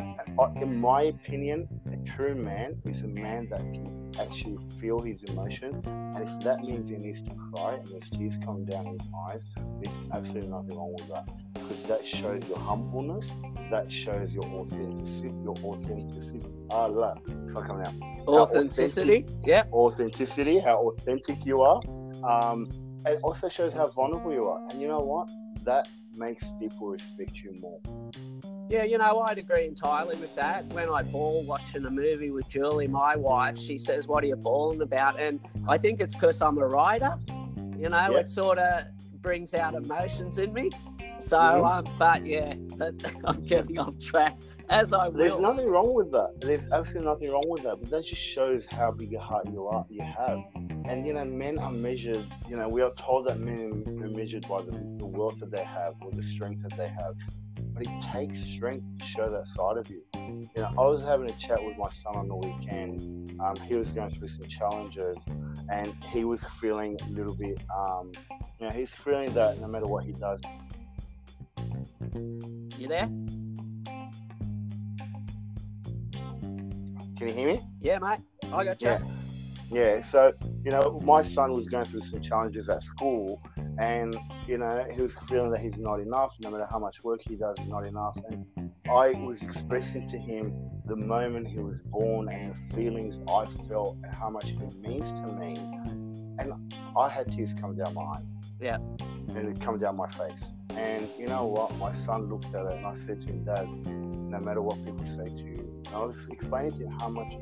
in 0.62 0.80
my 0.80 1.04
opinion, 1.04 1.68
true 2.06 2.36
man 2.36 2.82
is 2.86 3.04
a 3.04 3.08
man 3.08 3.48
that 3.50 3.60
can 3.60 4.12
actually 4.20 4.58
feel 4.80 5.00
his 5.00 5.24
emotions, 5.24 5.80
and 5.86 6.18
if 6.18 6.40
that 6.44 6.62
means 6.62 6.90
he 6.90 6.98
needs 6.98 7.22
to 7.22 7.32
cry 7.36 7.76
and 7.76 7.88
there's 7.88 8.10
tears 8.10 8.38
come 8.44 8.66
down 8.66 8.86
his 8.86 9.08
eyes, 9.30 9.46
there's 9.82 9.98
absolutely 10.14 10.50
nothing 10.50 10.78
wrong 10.78 10.94
with 10.98 11.08
that 11.10 11.30
because 11.54 11.84
that 11.84 12.08
shows 12.08 12.48
your 12.48 12.58
humbleness, 12.58 13.34
that 13.70 13.92
shows 13.92 14.34
your 14.34 14.46
authenticity, 14.46 15.34
your 15.44 15.56
authenticity. 15.64 16.46
Ah, 16.70 16.86
la, 16.86 17.16
it's 17.46 17.54
not 17.54 17.68
coming 17.68 17.86
out. 17.86 17.94
Authenticity, 18.28 19.26
yeah. 19.46 19.64
Authenticity, 19.72 20.60
how 20.60 20.88
authentic 20.88 21.46
you 21.46 21.62
are. 21.62 21.82
Um, 22.24 22.68
it 23.06 23.20
also 23.24 23.50
shows 23.50 23.74
how 23.74 23.88
vulnerable 23.88 24.34
you 24.34 24.48
are, 24.48 24.68
and 24.70 24.82
you 24.82 24.88
know 24.88 25.00
what? 25.00 25.30
That 25.64 25.88
makes 26.18 26.52
people 26.60 26.90
respect 26.90 27.38
you 27.38 27.54
more. 27.62 27.80
Yeah, 28.72 28.84
you 28.84 28.98
know, 28.98 29.20
I'd 29.20 29.38
agree 29.38 29.66
entirely 29.66 30.16
with 30.16 30.34
that. 30.38 30.66
When 30.68 30.88
I 30.88 31.04
bawl 31.04 31.44
watching 31.44 31.84
a 31.84 31.90
movie 31.90 32.32
with 32.32 32.48
Julie, 32.48 32.88
my 32.88 33.18
wife, 33.18 33.58
she 33.58 33.78
says, 33.78 34.08
What 34.08 34.24
are 34.24 34.28
you 34.28 34.38
bawling 34.38 34.82
about? 34.82 35.20
And 35.20 35.42
I 35.68 35.78
think 35.78 36.00
it's 36.00 36.16
because 36.16 36.42
I'm 36.42 36.58
a 36.58 36.66
writer. 36.66 37.18
You 37.78 37.90
know, 37.90 38.16
it 38.16 38.30
sort 38.30 38.60
of 38.60 38.86
brings 39.22 39.54
out 39.54 39.76
emotions 39.76 40.38
in 40.38 40.54
me. 40.54 40.70
So, 41.22 41.40
um, 41.40 41.88
but 41.98 42.26
yeah, 42.26 42.56
I'm 43.26 43.46
getting 43.46 43.78
off 43.78 44.00
track 44.00 44.38
as 44.70 44.92
I 44.92 45.08
will. 45.08 45.20
There's 45.20 45.40
nothing 45.40 45.68
wrong 45.68 45.94
with 45.94 46.12
that. 46.12 46.42
There's 46.42 46.68
absolutely 46.72 47.12
nothing 47.12 47.32
wrong 47.32 47.48
with 47.48 47.64
that. 47.64 47.78
But 47.80 47.90
that 47.92 48.06
just 48.06 48.22
shows 48.22 48.66
how 48.66 48.92
big 48.92 49.14
a 49.14 49.20
heart 49.20 49.48
you 49.52 49.68
are, 49.68 49.86
you 49.90 50.02
have. 50.02 50.40
And 50.86 51.06
you 51.06 51.14
know, 51.14 51.24
men 51.26 51.60
are 51.60 51.72
measured. 51.72 52.26
You 52.50 52.58
know, 52.58 52.68
we 52.68 52.82
are 52.82 52.94
told 52.96 53.28
that 53.28 53.40
men 53.40 53.84
are 54.04 54.10
measured 54.10 54.48
by 54.48 54.62
the, 54.64 54.72
the 54.72 55.06
wealth 55.06 55.40
that 55.40 55.52
they 55.52 55.64
have 55.64 55.94
or 56.02 56.12
the 56.12 56.24
strength 56.24 56.64
that 56.64 56.76
they 56.76 56.88
have 56.88 57.16
but 57.74 57.84
it 57.84 58.02
takes 58.02 58.40
strength 58.40 58.98
to 58.98 59.06
show 59.06 59.30
that 59.30 59.48
side 59.48 59.78
of 59.78 59.90
you. 59.90 60.02
You 60.16 60.50
know, 60.56 60.68
I 60.68 60.86
was 60.86 61.04
having 61.04 61.30
a 61.30 61.34
chat 61.34 61.64
with 61.64 61.78
my 61.78 61.90
son 61.90 62.16
on 62.16 62.28
the 62.28 62.36
weekend. 62.36 63.40
Um, 63.40 63.56
he 63.56 63.76
was 63.76 63.94
going 63.94 64.10
through 64.10 64.28
some 64.28 64.48
challenges, 64.48 65.26
and 65.72 65.94
he 66.04 66.26
was 66.26 66.44
feeling 66.44 66.98
a 67.02 67.10
little 67.10 67.36
bit. 67.36 67.60
Um, 67.76 68.12
you 68.60 68.68
know, 68.68 68.70
he's 68.70 68.94
feeling 68.94 69.34
that 69.34 69.60
no 69.60 69.68
matter 69.68 69.88
what 69.88 70.04
he 70.04 70.14
does. 70.14 70.42
You 72.78 72.88
there? 72.88 73.06
Can 77.18 77.28
you 77.28 77.34
hear 77.34 77.48
me? 77.48 77.62
Yeah, 77.82 78.00
mate. 78.00 78.20
I 78.52 78.64
got 78.64 78.82
you. 78.82 78.88
Yeah. 78.88 79.00
Yeah. 79.70 80.02
So 80.02 80.34
you 80.64 80.72
know, 80.72 81.00
my 81.04 81.22
son 81.22 81.54
was 81.54 81.70
going 81.70 81.86
through 81.86 82.02
some 82.02 82.22
challenges 82.22 82.70
at 82.70 82.84
school, 82.84 83.42
and 83.80 84.16
you 84.48 84.58
know 84.58 84.86
he 84.94 85.02
was 85.02 85.18
feeling 85.28 85.50
that 85.52 85.60
he's 85.60 85.78
not 85.78 86.00
enough 86.00 86.36
no 86.42 86.52
matter 86.52 86.68
how 86.70 86.80
much 86.80 87.04
work 87.04 87.22
he 87.22 87.36
does 87.36 87.58
is 87.60 87.68
not 87.68 87.86
enough 87.88 88.18
and 88.30 88.46
i 88.90 89.12
was 89.12 89.42
expressing 89.44 90.08
to 90.08 90.18
him 90.18 90.54
the 90.86 90.96
moment 90.96 91.48
he 91.48 91.60
was 91.60 91.82
born 91.84 92.30
and 92.30 92.54
the 92.54 92.76
feelings 92.76 93.22
i 93.30 93.46
felt 93.68 93.98
and 94.04 94.14
how 94.14 94.30
much 94.30 94.52
it 94.52 94.78
means 94.78 95.12
to 95.14 95.28
me 95.34 95.56
and 96.38 96.54
i 96.98 97.10
had 97.10 97.32
tears 97.32 97.54
come 97.54 97.76
down 97.76 97.94
my 97.94 98.04
eyes 98.04 98.52
yeah 98.60 98.78
and 99.36 99.50
it 99.50 99.62
come 99.62 99.78
down 99.78 99.96
my 99.98 100.08
face 100.08 100.56
and 100.72 101.08
you 101.18 101.28
know 101.28 101.46
what 101.46 101.76
my 101.78 101.92
son 101.92 102.30
looked 102.30 102.54
at 102.56 102.66
it 102.66 102.74
and 102.74 102.86
i 102.86 102.94
said 102.94 103.20
to 103.22 103.28
him 103.28 103.44
dad 103.44 103.68
no 103.88 104.40
matter 104.40 104.62
what 104.62 104.84
people 104.86 105.06
say 105.06 105.26
to 105.26 105.44
you 105.44 105.58
I 105.94 106.00
was 106.06 106.30
explaining 106.32 106.72
to 106.78 106.86
him 106.86 107.00
how 107.02 107.10
much 107.10 107.34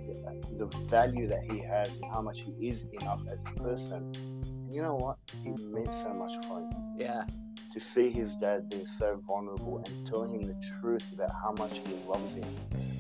the 0.58 0.66
value 0.88 1.28
that 1.28 1.44
he 1.52 1.60
has 1.60 1.90
and 2.00 2.06
how 2.12 2.22
much 2.24 2.42
he 2.42 2.68
is 2.68 2.84
enough 3.00 3.22
as 3.32 3.46
a 3.46 3.52
person 3.62 4.12
you 4.70 4.84
know 4.84 4.96
what? 4.96 5.18
It 5.46 5.60
meant 5.72 5.92
so 5.94 6.14
much 6.14 6.46
for 6.46 6.60
him. 6.60 6.70
Yeah. 6.96 7.24
To 7.74 7.80
see 7.80 8.12
his 8.12 8.36
dad 8.38 8.70
being 8.70 8.86
so 8.86 9.20
vulnerable 9.26 9.84
and 9.86 10.08
telling 10.08 10.32
him 10.32 10.44
the 10.44 10.56
truth 10.80 11.12
about 11.12 11.32
how 11.32 11.52
much 11.54 11.82
he 11.88 11.96
loves 12.08 12.36
him. 12.36 12.46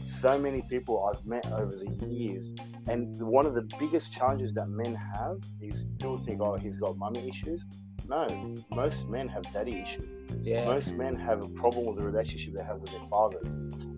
So 0.08 0.38
many 0.39 0.63
people 0.63 1.08
I've 1.08 1.23
met 1.25 1.45
over 1.52 1.75
the 1.75 2.08
years, 2.08 2.54
and 2.88 3.21
one 3.21 3.45
of 3.45 3.54
the 3.54 3.69
biggest 3.80 4.12
challenges 4.12 4.54
that 4.56 4.67
men 4.67 4.95
have 4.95 5.38
is 5.62 5.86
people 5.99 6.17
think, 6.17 6.41
oh, 6.41 6.56
he's 6.56 6.78
got 6.78 6.97
mummy 6.97 7.30
issues. 7.30 7.63
No, 8.10 8.56
most 8.72 9.08
men 9.08 9.28
have 9.28 9.52
daddy 9.54 9.80
issues. 9.80 10.32
Yeah. 10.41 10.65
Most 10.65 10.95
men 10.95 11.15
have 11.15 11.43
a 11.43 11.50
problem 11.50 11.86
with 11.86 11.98
the 11.98 12.04
relationship 12.04 12.54
they 12.54 12.63
have 12.63 12.82
with 12.82 12.89
their 12.89 13.06
fathers. 13.06 13.45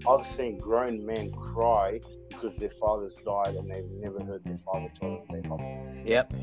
I've 0.07 0.27
seen 0.27 0.57
grown 0.57 1.05
men 1.05 1.31
cry 1.31 2.01
because 2.29 2.57
their 2.57 2.71
fathers 2.71 3.15
died 3.25 3.55
and 3.55 3.71
they've 3.73 3.89
never 3.99 4.21
heard 4.23 4.43
their 4.43 4.57
father 4.57 4.91
tell 4.99 5.11
them 5.11 5.23
they 5.31 5.47
love 5.47 5.59
them. 5.59 6.03
Yep. 6.05 6.33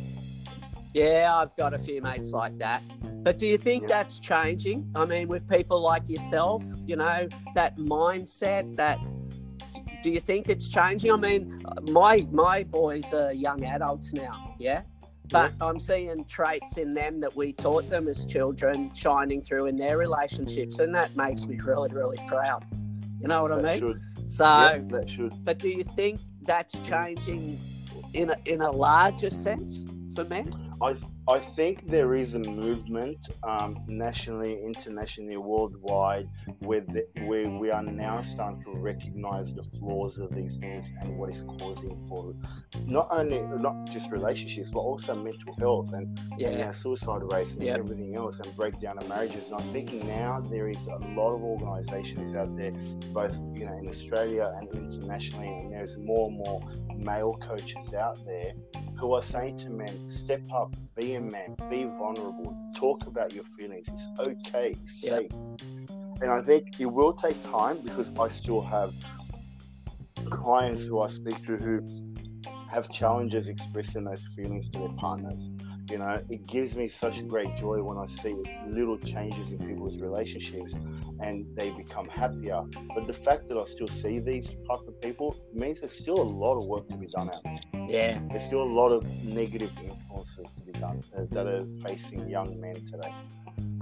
Yeah, 0.94 1.37
I've 1.37 1.54
got 1.57 1.74
a 1.74 1.78
few 1.78 2.00
mates 2.00 2.33
like 2.33 2.57
that. 2.59 2.83
But 3.22 3.38
do 3.38 3.46
you 3.46 3.59
think 3.59 3.83
yeah. 3.83 3.88
that's 3.88 4.18
changing? 4.18 4.90
I 4.94 5.04
mean, 5.04 5.28
with 5.28 5.46
people 5.46 5.81
like 5.81 6.09
yourself, 6.09 6.64
you 6.87 6.96
know, 6.96 7.28
that 7.54 7.76
mindset, 7.76 8.76
that 8.76 8.98
do 10.02 10.09
you 10.11 10.20
think 10.20 10.48
it's 10.48 10.70
changing? 10.70 11.12
I 11.12 11.16
mean, 11.16 11.62
my 11.83 12.26
my 12.31 12.62
boys 12.64 13.12
are 13.12 13.33
young 13.33 13.64
adults 13.64 14.14
now, 14.14 14.54
yeah? 14.59 14.83
But. 15.30 15.52
I'm 15.60 15.78
seeing 15.78 16.24
traits 16.24 16.78
in 16.78 16.94
them 16.94 17.20
that 17.20 17.36
we 17.36 17.52
taught 17.52 17.88
them 17.90 18.08
as 18.08 18.24
children 18.24 18.90
shining 18.94 19.42
through 19.42 19.66
in 19.66 19.76
their 19.76 19.98
relationships, 19.98 20.78
and 20.78 20.94
that 20.94 21.16
makes 21.16 21.46
me 21.46 21.58
really, 21.58 21.92
really 21.92 22.18
proud. 22.26 22.64
You 23.20 23.28
know 23.28 23.42
what 23.42 23.54
that 23.54 23.64
I 23.64 23.72
mean? 23.72 23.80
Should. 23.80 24.30
So 24.30 24.44
yeah, 24.44 24.80
that 24.88 25.08
should. 25.08 25.44
But 25.44 25.58
do 25.58 25.68
you 25.68 25.82
think 25.82 26.20
that's 26.42 26.78
changing 26.80 27.58
in 28.14 28.30
a, 28.30 28.36
in 28.46 28.62
a 28.62 28.70
larger 28.70 29.30
sense 29.30 29.84
for 30.14 30.24
men? 30.24 30.52
I 30.80 30.94
I 31.26 31.38
think 31.40 31.86
there 31.86 32.14
is 32.14 32.34
a 32.34 32.38
movement 32.38 33.18
um, 33.42 33.78
nationally, 33.86 34.62
internationally, 34.64 35.36
worldwide, 35.36 36.28
where, 36.60 36.80
the, 36.80 37.06
where 37.26 37.50
we 37.50 37.70
are 37.70 37.82
now 37.82 38.22
starting 38.22 38.62
to 38.64 38.70
recognize 38.70 39.54
the 39.54 39.62
flaws 39.62 40.18
of 40.18 40.34
these 40.34 40.58
things 40.58 40.90
and 41.02 41.18
what 41.18 41.30
is 41.30 41.42
causing 41.58 42.06
for 42.08 42.32
not 42.86 43.08
only 43.10 43.40
not 43.60 43.74
just 43.90 44.10
relationships 44.10 44.70
but 44.70 44.80
also 44.80 45.14
mental 45.14 45.54
health 45.58 45.92
and 45.92 46.18
Yeah. 46.38 46.66
our 46.66 46.72
suicide 46.72 47.22
rates 47.32 47.54
and 47.54 47.64
Yep. 47.64 47.78
everything 47.80 48.16
else 48.16 48.40
and 48.40 48.54
breakdown 48.56 48.98
of 48.98 49.08
marriages. 49.08 49.50
And 49.50 49.60
I 49.60 49.64
think 49.64 49.92
now 49.92 50.40
there 50.40 50.68
is 50.68 50.86
a 50.86 50.96
lot 51.14 51.34
of 51.34 51.42
organisations 51.44 52.34
out 52.34 52.56
there, 52.56 52.72
both 53.12 53.38
you 53.54 53.66
know 53.66 53.76
in 53.76 53.88
Australia 53.88 54.54
and 54.58 54.70
internationally, 54.70 55.48
and 55.48 55.72
there's 55.72 55.98
more 55.98 56.28
and 56.28 56.38
more 56.38 56.60
male 56.96 57.34
coaches 57.42 57.92
out 57.94 58.24
there 58.24 58.52
who 58.98 59.14
are 59.14 59.22
saying 59.22 59.56
to 59.56 59.70
men, 59.70 60.08
step 60.10 60.40
up, 60.52 60.67
be 60.96 61.14
a 61.14 61.20
man, 61.20 61.57
be 61.70 61.85
vulnerable, 61.85 62.57
talk 62.74 63.07
about 63.07 63.33
your 63.33 63.44
feelings. 63.44 63.88
It's 63.88 64.09
okay, 64.18 64.72
it's 64.72 65.04
Yeah. 65.04 65.16
safe. 65.18 65.33
And 66.20 66.31
I 66.31 66.40
think 66.40 66.81
it 66.81 66.87
will 66.87 67.12
take 67.12 67.40
time 67.44 67.78
because 67.83 68.12
I 68.18 68.28
still 68.28 68.62
have 68.62 68.92
clients 70.31 70.85
who 70.85 71.00
I 71.00 71.09
speak 71.09 71.44
to 71.46 71.57
who 71.57 71.81
have 72.68 72.90
challenges 72.90 73.48
expressing 73.48 74.04
those 74.04 74.26
feelings 74.35 74.68
to 74.70 74.78
their 74.81 74.94
partners. 74.96 75.48
You 75.90 75.98
know, 75.98 76.22
it 76.29 76.46
gives 76.46 76.77
me 76.77 76.87
such 76.88 77.27
great 77.27 77.57
joy 77.57 77.83
when 77.83 77.96
I 77.96 78.05
see 78.05 78.37
little 78.66 78.98
changes 78.98 79.53
in 79.53 79.59
people's 79.59 79.98
relationships 79.98 80.74
and 81.20 81.46
they 81.57 81.70
become 81.70 82.09
happier. 82.09 82.62
But 82.94 83.07
the 83.07 83.14
fact 83.14 83.48
that 83.48 83.57
I 83.57 83.64
still 83.64 83.88
see 83.88 84.18
these 84.18 84.48
type 84.48 84.87
of 84.87 85.01
people 85.01 85.35
means 85.55 85.81
there's 85.81 85.92
still 85.92 86.20
a 86.20 86.31
lot 86.44 86.59
of 86.59 86.66
work 86.66 86.88
to 86.90 86.96
be 86.96 87.07
done 87.07 87.31
out 87.31 87.42
there. 87.42 87.59
Yeah. 87.88 88.20
There's 88.29 88.44
still 88.44 88.62
a 88.62 88.72
lot 88.81 88.90
of 88.90 89.05
negative 89.24 89.70
influences 89.83 90.53
to 90.53 90.61
be 90.61 90.72
done 90.72 91.03
uh, 91.16 91.22
that 91.31 91.46
are 91.46 91.64
facing 91.83 92.29
young 92.29 92.61
men 92.61 92.74
today. 92.74 93.14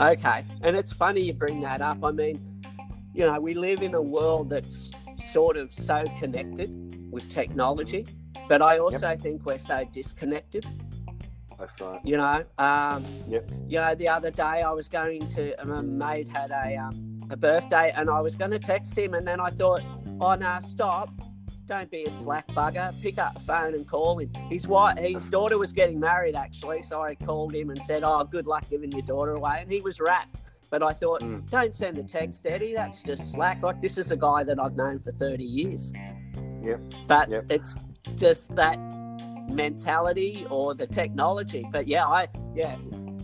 Okay. 0.01 0.45
And 0.63 0.77
it's 0.77 0.93
funny 0.93 1.23
you 1.23 1.33
bring 1.33 1.61
that 1.63 1.81
up. 1.81 2.05
I 2.05 2.13
mean, 2.13 2.63
you 3.15 3.27
know, 3.27 3.41
we 3.41 3.55
live 3.55 3.83
in 3.83 3.95
a 3.95 4.03
world 4.03 4.51
that's 4.51 4.93
sort 5.17 5.57
of 5.57 5.75
so 5.75 6.05
connected 6.21 6.71
with 7.11 7.29
technology, 7.29 8.07
but 8.49 8.63
I 8.63 8.79
also 8.79 9.17
think 9.17 9.45
we're 9.45 9.59
so 9.59 9.85
disconnected. 9.91 10.67
That's 11.59 11.81
right. 11.81 12.01
You 12.05 12.17
know, 12.19 12.45
um, 12.59 13.05
Yep. 13.29 13.51
you 13.67 13.79
know, 13.79 13.95
the 13.95 14.09
other 14.09 14.31
day 14.31 14.43
I 14.63 14.71
was 14.73 14.89
going 14.89 15.27
to 15.29 15.55
my 15.65 15.81
mate 15.81 16.29
had 16.29 16.51
a 16.51 16.77
um, 16.77 17.13
a 17.31 17.37
birthday, 17.37 17.93
and 17.97 18.09
I 18.11 18.21
was 18.21 18.37
going 18.37 18.51
to 18.53 18.59
text 18.59 18.97
him, 18.97 19.15
and 19.15 19.27
then 19.27 19.41
I 19.41 19.51
thought, 19.51 19.81
oh 20.21 20.35
no, 20.35 20.59
stop. 20.61 21.11
Don't 21.67 21.91
be 21.91 22.05
a 22.05 22.11
slack 22.13 22.47
bugger. 22.49 22.93
Pick 23.03 23.19
up 23.19 23.35
the 23.35 23.41
phone 23.41 23.75
and 23.75 23.85
call 23.89 24.21
him. 24.21 24.31
His 24.49 24.69
wife, 24.69 24.99
his 24.99 25.29
daughter 25.29 25.59
was 25.59 25.73
getting 25.73 25.99
married 25.99 26.37
actually, 26.37 26.83
so 26.83 27.03
I 27.03 27.17
called 27.17 27.53
him 27.55 27.71
and 27.71 27.85
said, 27.85 28.05
"Oh, 28.05 28.23
good 28.23 28.47
luck 28.47 28.69
giving 28.71 28.93
your 28.93 29.03
daughter 29.03 29.33
away." 29.33 29.59
And 29.63 29.71
he 29.73 29.81
was 29.81 29.99
rapt. 30.01 30.37
But 30.71 30.83
I 30.85 30.93
thought, 30.93 31.23
Mm. 31.23 31.49
don't 31.51 31.75
send 31.75 31.97
a 31.99 32.03
text, 32.05 32.45
Eddie. 32.47 32.73
That's 32.75 33.03
just 33.03 33.33
slack. 33.33 33.63
Like 33.63 33.81
this 33.81 33.99
is 33.99 34.11
a 34.13 34.17
guy 34.17 34.45
that 34.45 34.61
I've 34.61 34.77
known 34.77 34.99
for 35.01 35.11
thirty 35.11 35.45
years. 35.45 35.91
Yep. 36.63 36.81
But 37.09 37.29
Yep. 37.31 37.45
it's 37.51 37.75
just 38.17 38.55
that 38.57 38.79
mentality 39.49 40.47
or 40.51 40.75
the 40.75 40.87
technology. 40.87 41.67
But 41.71 41.87
yeah, 41.87 42.07
I 42.07 42.29
yeah, 42.55 42.77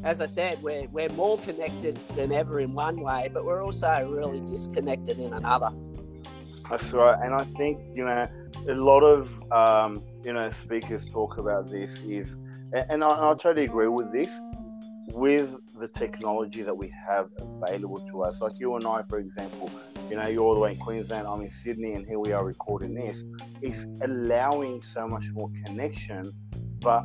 as 0.04 0.20
I 0.20 0.26
said, 0.26 0.62
we're 0.62 0.88
we're 0.88 1.08
more 1.10 1.38
connected 1.38 1.98
than 2.14 2.32
ever 2.32 2.60
in 2.60 2.72
one 2.72 3.00
way, 3.00 3.30
but 3.32 3.44
we're 3.44 3.64
also 3.64 4.08
really 4.10 4.40
disconnected 4.40 5.18
in 5.18 5.32
another. 5.32 5.70
That's 6.70 6.92
right, 6.92 7.18
and 7.22 7.34
I 7.34 7.44
think 7.44 7.80
you 7.94 8.04
know 8.04 8.26
a 8.68 8.74
lot 8.74 9.00
of 9.00 9.52
um, 9.52 10.02
you 10.24 10.32
know 10.32 10.50
speakers 10.50 11.08
talk 11.08 11.38
about 11.38 11.68
this 11.68 12.00
is, 12.00 12.38
and, 12.72 13.04
I, 13.04 13.10
I 13.10 13.34
totally 13.34 13.64
agree 13.64 13.88
with 13.88 14.12
this. 14.12 14.40
With 15.08 15.56
the 15.78 15.88
technology 15.88 16.62
that 16.62 16.76
we 16.76 16.92
have 17.06 17.28
available 17.38 17.98
to 18.10 18.22
us, 18.22 18.40
like 18.40 18.58
you 18.58 18.76
and 18.76 18.86
I, 18.86 19.02
for 19.02 19.18
example, 19.18 19.70
you 20.08 20.16
know, 20.16 20.26
you're 20.26 20.42
all 20.42 20.54
the 20.54 20.60
way 20.60 20.72
in 20.72 20.78
Queensland, 20.78 21.26
I'm 21.26 21.40
in 21.42 21.50
Sydney, 21.50 21.94
and 21.94 22.06
here 22.06 22.18
we 22.18 22.32
are 22.32 22.44
recording 22.44 22.94
this, 22.94 23.24
is 23.62 23.88
allowing 24.02 24.80
so 24.80 25.06
much 25.06 25.30
more 25.32 25.50
connection, 25.64 26.30
but 26.80 27.04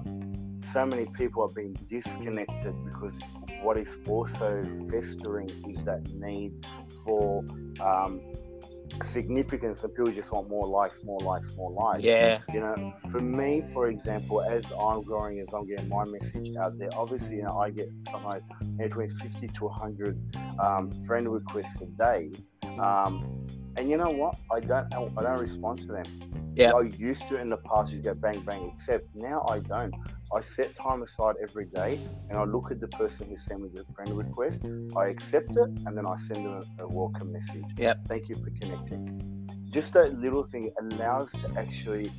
so 0.61 0.85
many 0.85 1.05
people 1.17 1.43
are 1.43 1.53
being 1.53 1.73
disconnected 1.89 2.75
because 2.85 3.19
what 3.61 3.77
is 3.77 4.03
also 4.07 4.63
festering 4.91 5.49
is 5.69 5.83
that 5.83 6.07
need 6.13 6.53
for 7.03 7.43
um, 7.79 8.21
significance 9.03 9.83
and 9.83 9.93
people 9.95 10.11
just 10.11 10.31
want 10.31 10.49
more 10.49 10.67
likes, 10.67 11.03
more 11.03 11.19
likes, 11.19 11.55
more 11.55 11.71
likes. 11.71 12.03
Yeah, 12.03 12.39
You 12.53 12.61
know, 12.61 12.91
for 13.11 13.21
me, 13.21 13.61
for 13.73 13.87
example, 13.87 14.41
as 14.41 14.71
I'm 14.71 15.03
growing, 15.03 15.39
as 15.39 15.53
I'm 15.53 15.67
getting 15.67 15.89
my 15.89 16.05
message 16.05 16.55
out 16.55 16.77
there, 16.77 16.89
obviously, 16.93 17.37
you 17.37 17.43
know, 17.43 17.57
I 17.57 17.69
get 17.69 17.89
sometimes 18.09 18.43
between 18.77 19.09
50 19.09 19.47
to 19.47 19.65
100 19.65 20.19
um, 20.59 20.91
friend 21.05 21.31
requests 21.31 21.81
a 21.81 21.85
day. 21.85 22.31
Um, 22.79 23.45
and 23.77 23.89
you 23.89 23.97
know 23.97 24.09
what? 24.09 24.35
I 24.51 24.59
don't, 24.59 24.93
I 24.93 25.23
don't 25.23 25.39
respond 25.39 25.81
to 25.81 25.87
them. 25.87 26.05
Yeah. 26.55 26.71
I 26.71 26.81
used 26.81 27.27
to 27.27 27.39
in 27.39 27.49
the 27.49 27.57
past 27.57 27.91
just 27.91 28.03
go 28.03 28.15
bang 28.15 28.41
bang 28.41 28.71
except 28.73 29.05
Now 29.13 29.45
I 29.47 29.59
don't. 29.59 29.93
I 30.35 30.41
set 30.41 30.75
time 30.75 31.03
aside 31.03 31.35
every 31.41 31.65
day 31.65 31.99
and 32.29 32.37
I 32.37 32.43
look 32.45 32.71
at 32.71 32.79
the 32.79 32.87
person 32.87 33.29
who 33.29 33.37
sent 33.37 33.61
me 33.61 33.69
the 33.71 33.85
friend 33.93 34.11
request. 34.17 34.65
I 34.97 35.09
accept 35.09 35.51
it 35.51 35.69
and 35.85 35.95
then 35.95 36.07
I 36.07 36.15
send 36.15 36.45
them 36.45 36.63
a, 36.79 36.83
a 36.83 36.87
welcome 36.87 37.31
message. 37.31 37.63
Yep. 37.77 38.05
Thank 38.05 38.29
you 38.29 38.35
for 38.35 38.49
connecting. 38.59 39.47
Just 39.69 39.93
that 39.93 40.19
little 40.19 40.43
thing 40.43 40.71
allows 40.81 41.31
to 41.33 41.51
actually 41.55 42.11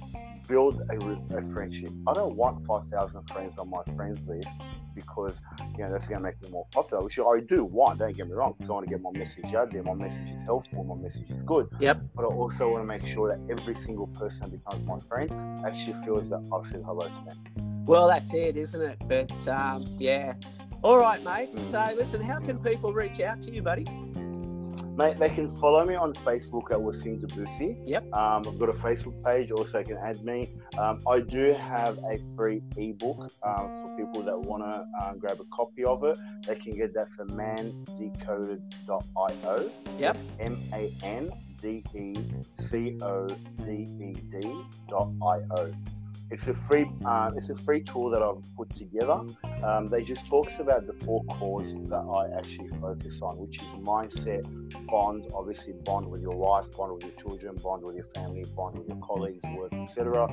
build 0.49 0.83
a, 0.91 1.37
a 1.37 1.43
friendship. 1.53 1.91
I 2.09 2.15
don't 2.15 2.35
want 2.35 2.67
5,000 2.67 3.31
friends 3.31 3.59
on 3.59 3.71
my 3.71 3.83
friends 3.95 4.29
list 4.29 4.61
because, 4.95 5.43
you 5.77 5.85
know, 5.85 5.93
that's 5.93 6.09
going 6.09 6.21
to 6.21 6.25
make 6.25 6.43
me 6.43 6.51
more 6.51 6.67
popular, 6.73 7.05
which 7.05 7.19
I 7.19 7.41
do 7.41 7.65
want, 7.65 7.99
don't 7.99 8.17
get 8.17 8.27
me 8.27 8.33
wrong, 8.33 8.55
because 8.57 8.71
I 8.71 8.73
want 8.75 8.87
to 8.87 8.91
get 8.91 9.03
my 9.03 9.13
message 9.13 9.55
out 9.55 9.71
there. 9.71 9.83
My 9.83 9.95
message 9.95 10.31
is 10.31 10.43
helpful, 10.43 10.83
my 10.85 10.95
message 10.97 11.31
is 11.31 11.43
good. 11.43 11.69
Yep. 11.81 12.01
But 12.17 12.23
I 12.23 12.29
also 12.29 12.73
want 12.73 12.83
to 12.83 12.89
make 12.89 13.07
sure 13.07 13.31
that 13.31 13.41
every 13.51 13.75
single 13.75 14.07
person 14.09 14.51
that 14.51 14.65
becomes 14.65 14.85
my 14.85 14.99
friend 14.99 15.31
actually 15.67 16.03
feels 16.05 16.31
that 16.31 16.49
I've 16.53 16.67
said 16.67 16.83
hello 16.85 17.07
to 17.07 17.25
them. 17.29 17.85
well, 17.85 18.09
that's 18.09 18.35
it, 18.35 18.57
isn't 18.57 18.81
it? 18.81 18.99
But 19.07 19.47
um, 19.49 19.85
yeah. 19.99 20.35
All 20.83 20.99
right, 20.99 21.23
mate. 21.25 21.65
So 21.65 21.93
listen, 21.97 22.21
how 22.23 22.39
can 22.39 22.59
people 22.59 22.93
reach 22.93 23.21
out 23.21 23.43
to 23.43 23.51
you, 23.51 23.63
buddy? 23.63 23.85
Mate, 24.99 25.19
they 25.21 25.29
can 25.29 25.49
follow 25.49 25.85
me 25.85 25.95
on 25.95 26.13
Facebook 26.13 26.73
at 26.73 26.79
Wassim 26.79 27.21
Dabboussi. 27.21 27.77
Yep. 27.87 28.13
Um, 28.13 28.49
I've 28.49 28.59
got 28.59 28.69
a 28.69 28.73
Facebook 28.73 29.25
page, 29.25 29.53
also 29.53 29.85
can 29.85 29.97
add 29.97 30.25
me. 30.25 30.51
Um, 30.77 31.01
I 31.07 31.21
do 31.21 31.53
have 31.53 31.99
a 31.99 32.19
free 32.37 32.63
ebook 32.77 33.31
um, 33.45 33.73
for 33.77 33.97
people 33.97 34.25
that 34.25 34.37
want 34.37 34.65
to 34.65 34.85
um, 35.01 35.21
grab 35.21 35.39
a 35.39 35.45
copy 35.55 35.85
of 35.85 36.03
it. 36.03 36.19
They 36.49 36.57
can 36.57 36.77
get 36.77 36.95
that 36.95 37.11
from 37.11 37.29
mandecoded.io. 37.29 39.71
Yep. 40.01 40.17
M 40.41 40.59
A 40.73 40.93
N 41.05 41.31
D 41.63 41.85
E 41.95 42.15
C 42.59 42.99
O 43.01 43.29
D 43.65 43.87
E 44.01 44.15
D 44.31 44.53
dot 44.89 45.13
I 45.23 45.39
O. 45.53 45.73
It's 46.31 46.47
a 46.49 46.55
free, 46.55 46.91
uh, 47.07 47.31
it's 47.37 47.49
a 47.49 47.57
free 47.57 47.83
tool 47.83 48.11
that 48.11 48.23
I've 48.23 48.45
put 48.55 48.75
together. 48.75 49.23
Um, 49.63 49.89
they 49.89 50.03
just 50.03 50.27
talks 50.27 50.59
about 50.59 50.87
the 50.87 50.93
four 50.93 51.25
cores 51.25 51.75
that 51.87 51.97
I 51.97 52.37
actually 52.37 52.69
focus 52.81 53.23
on, 53.23 53.39
which 53.39 53.63
is 53.63 53.69
mindset, 53.81 54.43
bond, 54.87 55.27
obviously 55.33 55.73
bond 55.85 56.07
with 56.07 56.21
your 56.21 56.37
wife, 56.37 56.71
bond 56.77 56.93
with 56.93 57.05
your 57.05 57.15
children, 57.15 57.57
bond 57.63 57.83
with 57.83 57.97
your 57.97 58.05
family, 58.15 58.45
bond 58.55 58.79
with 58.79 58.89
your 58.89 58.99
colleagues, 58.99 59.43
work, 59.57 59.73
etc. 59.73 60.25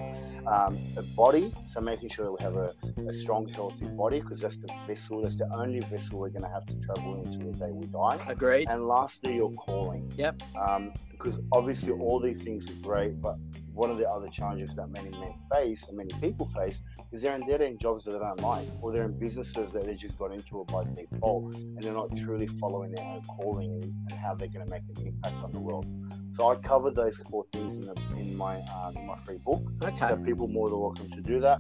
Um, 0.48 0.78
a 0.98 1.04
body, 1.16 1.54
so 1.70 1.80
making 1.80 2.10
sure 2.10 2.30
we 2.30 2.44
have 2.44 2.58
a, 2.58 2.74
a 3.08 3.14
strong, 3.14 3.48
healthy 3.48 3.86
body 3.86 4.20
because 4.20 4.42
that's 4.42 4.58
the 4.58 4.70
vessel, 4.86 5.22
that's 5.22 5.38
the 5.38 5.50
only 5.54 5.80
vessel 5.80 6.20
we're 6.20 6.30
going 6.30 6.44
to 6.44 6.50
have 6.50 6.66
to 6.66 6.76
travel 6.82 7.24
into 7.24 7.38
the 7.38 7.54
day 7.54 7.72
we 7.72 7.86
die. 7.88 8.20
Agreed. 8.28 8.68
And 8.70 8.86
lastly, 8.86 9.36
your 9.36 9.52
calling. 9.54 10.12
Yep. 10.18 10.42
Um, 10.62 10.92
because 11.10 11.40
obviously 11.54 11.94
all 11.94 12.20
these 12.20 12.44
things 12.44 12.70
are 12.70 12.82
great, 12.82 13.22
but 13.22 13.38
one 13.76 13.90
of 13.90 13.98
the 13.98 14.10
other 14.10 14.30
challenges 14.30 14.74
that 14.76 14.88
many 14.88 15.10
men 15.10 15.34
face 15.54 15.88
and 15.90 15.98
many 15.98 16.10
people 16.22 16.46
face 16.46 16.82
is 17.12 17.22
they're 17.22 17.36
in 17.36 17.46
dead 17.46 17.62
end 17.62 17.80
jobs 17.80 18.06
that 18.06 18.12
they 18.12 18.20
don't 18.20 18.40
like, 18.40 18.68
or 18.82 18.94
they're 18.94 19.06
in 19.06 19.20
businesses 19.20 19.74
that 19.74 19.86
they 19.86 19.96
just 19.96 20.18
got 20.18 20.32
into 20.32 20.62
it 20.62 20.68
by 20.68 20.84
default, 20.86 21.54
and 21.56 21.82
they're 21.82 21.94
not 21.94 22.16
truly 22.16 22.48
following 22.48 22.92
their 22.92 23.06
own 23.06 23.22
calling 23.24 23.84
and, 23.84 23.94
how 24.20 24.34
they're 24.34 24.48
going 24.48 24.66
to 24.66 24.72
make 24.72 24.82
an 24.98 25.06
impact 25.06 25.36
on 25.44 25.52
the 25.52 25.60
world. 25.60 25.86
So 26.32 26.50
I 26.50 26.56
covered 26.56 26.96
those 26.96 27.18
four 27.30 27.44
things 27.46 27.78
in, 27.78 27.86
the, 27.86 27.96
in 28.18 28.36
my 28.36 28.56
um, 28.62 28.96
in 28.96 29.06
my 29.06 29.18
free 29.18 29.38
book. 29.38 29.62
Okay. 29.84 30.08
So 30.08 30.18
people 30.24 30.48
more 30.48 30.70
than 30.70 30.80
welcome 30.80 31.12
to 31.12 31.22
do 31.22 31.40
that. 31.42 31.60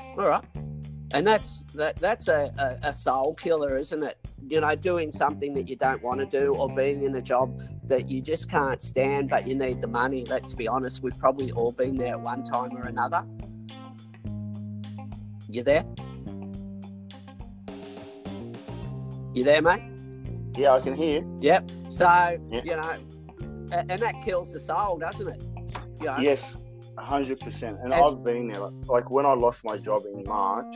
All 0.00 0.28
right. 0.28 0.44
And 1.12 1.26
that's 1.26 1.62
that. 1.74 1.96
That's 1.96 2.28
a, 2.28 2.52
a, 2.82 2.88
a 2.88 2.92
soul 2.92 3.34
killer, 3.34 3.78
isn't 3.78 4.02
it? 4.02 4.18
You 4.48 4.60
know, 4.60 4.74
doing 4.74 5.10
something 5.10 5.54
that 5.54 5.68
you 5.68 5.76
don't 5.76 6.02
want 6.02 6.20
to 6.20 6.26
do, 6.26 6.54
or 6.54 6.74
being 6.74 7.04
in 7.04 7.14
a 7.14 7.22
job 7.22 7.62
that 7.84 8.06
you 8.08 8.20
just 8.20 8.50
can't 8.50 8.82
stand, 8.82 9.30
but 9.30 9.46
you 9.46 9.54
need 9.54 9.80
the 9.80 9.86
money. 9.86 10.24
Let's 10.26 10.54
be 10.54 10.68
honest. 10.68 11.02
We've 11.02 11.18
probably 11.18 11.52
all 11.52 11.72
been 11.72 11.96
there 11.96 12.14
at 12.14 12.20
one 12.20 12.44
time 12.44 12.76
or 12.76 12.82
another. 12.82 13.24
You 15.48 15.62
there? 15.62 15.84
You 19.34 19.44
there, 19.44 19.62
mate? 19.62 19.82
Yeah, 20.56 20.72
I 20.72 20.80
can 20.80 20.94
hear. 20.94 21.24
Yep. 21.40 21.70
So 21.88 22.38
you 22.50 22.76
know, 22.76 22.98
and 23.72 23.88
that 23.88 24.22
kills 24.22 24.52
the 24.52 24.60
soul, 24.60 24.98
doesn't 24.98 25.28
it? 25.28 25.42
You 26.00 26.06
know? 26.06 26.18
Yes, 26.18 26.58
hundred 26.98 27.40
percent. 27.40 27.78
And 27.82 27.94
As- 27.94 28.00
I've 28.00 28.22
been 28.22 28.48
there. 28.48 28.60
Like, 28.60 28.88
like 28.88 29.10
when 29.10 29.24
I 29.24 29.32
lost 29.32 29.64
my 29.64 29.78
job 29.78 30.02
in 30.12 30.24
March, 30.24 30.74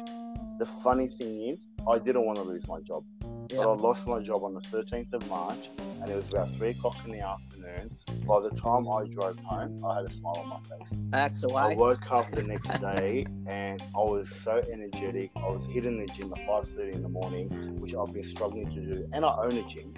the 0.58 0.66
funny 0.66 1.08
thing 1.08 1.50
is, 1.50 1.68
I 1.86 1.98
didn't 1.98 2.24
want 2.24 2.36
to 2.36 2.44
lose 2.44 2.66
my 2.68 2.80
job, 2.80 3.04
but 3.48 3.60
I 3.60 3.64
lost 3.64 4.08
my 4.08 4.20
job 4.20 4.42
on 4.44 4.54
the 4.54 4.60
thirteenth 4.60 5.12
of 5.12 5.26
March, 5.28 5.70
and 5.78 6.10
it 6.10 6.14
was 6.14 6.32
about 6.32 6.50
three 6.50 6.70
o'clock 6.70 6.96
in 7.04 7.12
the 7.12 7.20
afternoon. 7.20 7.90
By 8.26 8.40
the 8.40 8.50
time 8.50 8.88
I 8.88 9.04
drove 9.06 9.38
home, 9.38 9.84
I 9.84 9.96
had 9.96 10.04
a 10.06 10.10
smile 10.10 10.38
on 10.38 10.48
my 10.48 10.60
face. 10.60 10.98
That's 11.10 11.40
the 11.40 11.48
way. 11.48 11.62
I 11.62 11.74
woke 11.74 12.10
up 12.12 12.30
the 12.30 12.42
next 12.42 12.68
day 12.80 13.26
and 13.46 13.82
I 13.94 13.98
was 13.98 14.28
so 14.30 14.60
energetic. 14.72 15.30
I 15.36 15.48
was 15.48 15.66
hitting 15.66 15.98
the 15.98 16.12
gym 16.12 16.32
at 16.36 16.46
five 16.46 16.68
thirty 16.68 16.92
in 16.92 17.02
the 17.02 17.08
morning, 17.08 17.48
which 17.78 17.94
I've 17.94 18.12
been 18.12 18.24
struggling 18.24 18.66
to 18.74 18.80
do, 18.94 19.04
and 19.12 19.24
I 19.24 19.34
own 19.38 19.56
a 19.56 19.62
gym. 19.68 19.94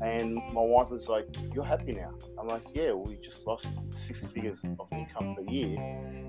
And 0.00 0.34
my 0.52 0.60
wife 0.60 0.90
was 0.90 1.08
like, 1.08 1.26
"You're 1.54 1.64
happy 1.64 1.92
now." 1.92 2.12
I'm 2.38 2.48
like, 2.48 2.62
"Yeah, 2.74 2.92
we 2.92 3.16
just 3.16 3.46
lost 3.46 3.68
six 3.90 4.20
figures 4.20 4.64
of 4.64 4.88
income 4.92 5.36
per 5.36 5.42
year, 5.42 5.76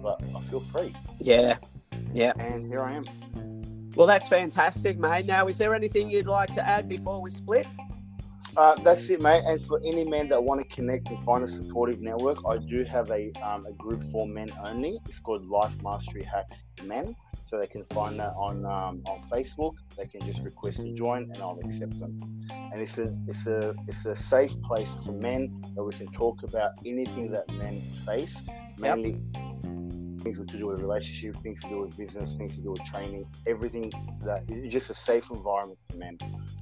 but 0.01 0.21
I 0.35 0.41
feel 0.41 0.59
free." 0.59 0.95
Yeah, 1.19 1.57
yeah. 2.13 2.33
And 2.37 2.65
here 2.65 2.81
I 2.81 2.93
am. 2.93 3.05
Well, 3.95 4.07
that's 4.07 4.27
fantastic, 4.27 4.97
mate. 4.97 5.25
Now, 5.25 5.47
is 5.47 5.57
there 5.57 5.75
anything 5.75 6.09
you'd 6.09 6.25
like 6.25 6.51
to 6.53 6.67
add 6.67 6.89
before 6.89 7.21
we 7.21 7.29
split? 7.29 7.67
Uh, 8.57 8.75
that's 8.75 9.09
it, 9.09 9.21
mate. 9.21 9.41
And 9.47 9.61
for 9.61 9.79
any 9.85 10.03
men 10.03 10.29
that 10.29 10.43
want 10.43 10.67
to 10.67 10.75
connect 10.75 11.09
and 11.09 11.23
find 11.23 11.43
a 11.43 11.47
supportive 11.47 12.01
network, 12.01 12.37
I 12.47 12.57
do 12.57 12.83
have 12.83 13.09
a, 13.09 13.31
um, 13.41 13.65
a 13.65 13.71
group 13.73 14.03
for 14.03 14.27
men 14.27 14.49
only. 14.63 14.99
It's 15.07 15.19
called 15.19 15.45
Life 15.45 15.81
Mastery 15.81 16.23
Hacks 16.23 16.65
Men. 16.83 17.15
So 17.45 17.59
they 17.59 17.67
can 17.67 17.83
find 17.85 18.19
that 18.19 18.33
on 18.35 18.65
um, 18.65 19.03
on 19.05 19.21
Facebook. 19.29 19.73
They 19.97 20.05
can 20.05 20.25
just 20.25 20.43
request 20.43 20.77
to 20.77 20.93
join, 20.93 21.23
and 21.23 21.37
I'll 21.37 21.59
accept 21.63 21.99
them. 21.99 22.19
And 22.51 22.81
it's 22.81 22.97
a 22.97 23.13
it's 23.27 23.47
a 23.47 23.75
it's 23.87 24.05
a 24.05 24.15
safe 24.15 24.59
place 24.61 24.93
for 25.05 25.11
men 25.11 25.61
that 25.75 25.83
we 25.83 25.91
can 25.91 26.07
talk 26.13 26.41
about 26.43 26.71
anything 26.85 27.31
that 27.31 27.49
men 27.49 27.81
face, 28.05 28.43
mainly 28.79 29.19
things 30.23 30.39
to 30.39 30.45
do 30.45 30.67
with 30.67 30.79
relationships, 30.79 31.41
things 31.41 31.61
to 31.61 31.69
do 31.69 31.81
with 31.81 31.97
business, 31.97 32.35
things 32.37 32.55
to 32.55 32.61
do 32.61 32.71
with 32.71 32.83
training, 32.85 33.25
everything 33.45 33.91
that 34.23 34.43
it's 34.47 34.71
just 34.71 34.89
a 34.89 34.93
safe 34.93 35.29
environment 35.29 35.77
for 35.89 35.97
men. 35.97 36.17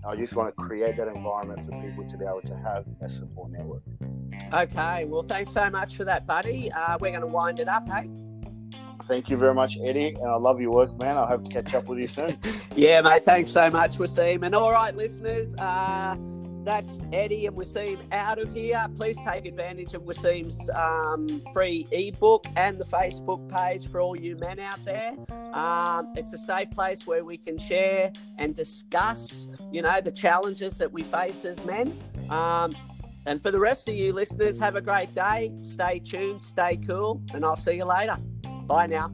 I 0.07 0.15
just 0.15 0.35
want 0.35 0.55
to 0.55 0.61
create 0.61 0.97
that 0.97 1.07
environment 1.07 1.65
for 1.65 1.71
people 1.81 2.09
to 2.09 2.17
be 2.17 2.25
able 2.25 2.41
to 2.41 2.55
have 2.57 2.85
a 3.01 3.09
support 3.09 3.51
network. 3.51 3.83
Okay. 4.53 5.05
Well, 5.05 5.23
thanks 5.23 5.51
so 5.51 5.69
much 5.69 5.95
for 5.95 6.03
that, 6.05 6.25
buddy. 6.25 6.71
Uh, 6.71 6.97
we're 6.99 7.11
going 7.11 7.21
to 7.21 7.27
wind 7.27 7.59
it 7.59 7.67
up, 7.67 7.87
hey? 7.87 8.09
Thank 9.03 9.29
you 9.29 9.37
very 9.37 9.53
much, 9.53 9.77
Eddie, 9.83 10.09
and 10.09 10.27
I 10.27 10.35
love 10.35 10.61
your 10.61 10.71
work, 10.71 10.97
man. 10.99 11.17
I 11.17 11.25
hope 11.25 11.43
to 11.45 11.49
catch 11.49 11.73
up 11.73 11.87
with 11.87 11.99
you 11.99 12.07
soon. 12.07 12.37
Yeah, 12.73 13.01
mate. 13.01 13.25
Thanks 13.25 13.51
so 13.51 13.69
much, 13.69 13.97
Wassim. 13.97 14.45
And 14.45 14.55
all 14.55 14.71
right, 14.71 14.95
listeners, 14.95 15.55
uh, 15.57 16.15
that's 16.63 17.01
Eddie 17.11 17.45
and 17.47 17.55
Wassim 17.55 17.99
out 18.11 18.39
of 18.39 18.53
here. 18.53 18.85
Please 18.95 19.19
take 19.27 19.45
advantage 19.45 19.93
of 19.93 20.03
Wassim's 20.03 20.69
um, 20.71 21.41
free 21.53 21.87
ebook 21.91 22.45
and 22.55 22.77
the 22.77 22.85
Facebook 22.85 23.49
page 23.49 23.87
for 23.89 23.99
all 24.01 24.15
you 24.15 24.35
men 24.37 24.59
out 24.59 24.83
there. 24.85 25.15
Um, 25.53 26.13
it's 26.15 26.33
a 26.33 26.37
safe 26.37 26.71
place 26.71 27.07
where 27.07 27.23
we 27.23 27.37
can 27.37 27.57
share 27.57 28.11
and 28.37 28.55
discuss, 28.55 29.47
you 29.71 29.81
know, 29.81 30.01
the 30.01 30.11
challenges 30.11 30.77
that 30.77 30.91
we 30.91 31.03
face 31.03 31.45
as 31.45 31.63
men. 31.65 31.97
Um, 32.29 32.75
and 33.25 33.41
for 33.41 33.51
the 33.51 33.59
rest 33.59 33.87
of 33.87 33.95
you 33.95 34.13
listeners, 34.13 34.57
have 34.59 34.75
a 34.75 34.81
great 34.81 35.13
day. 35.13 35.51
Stay 35.61 35.99
tuned, 35.99 36.41
stay 36.41 36.77
cool, 36.77 37.21
and 37.33 37.45
I'll 37.45 37.55
see 37.55 37.73
you 37.73 37.85
later. 37.85 38.15
Bye 38.67 38.87
now. 38.87 39.11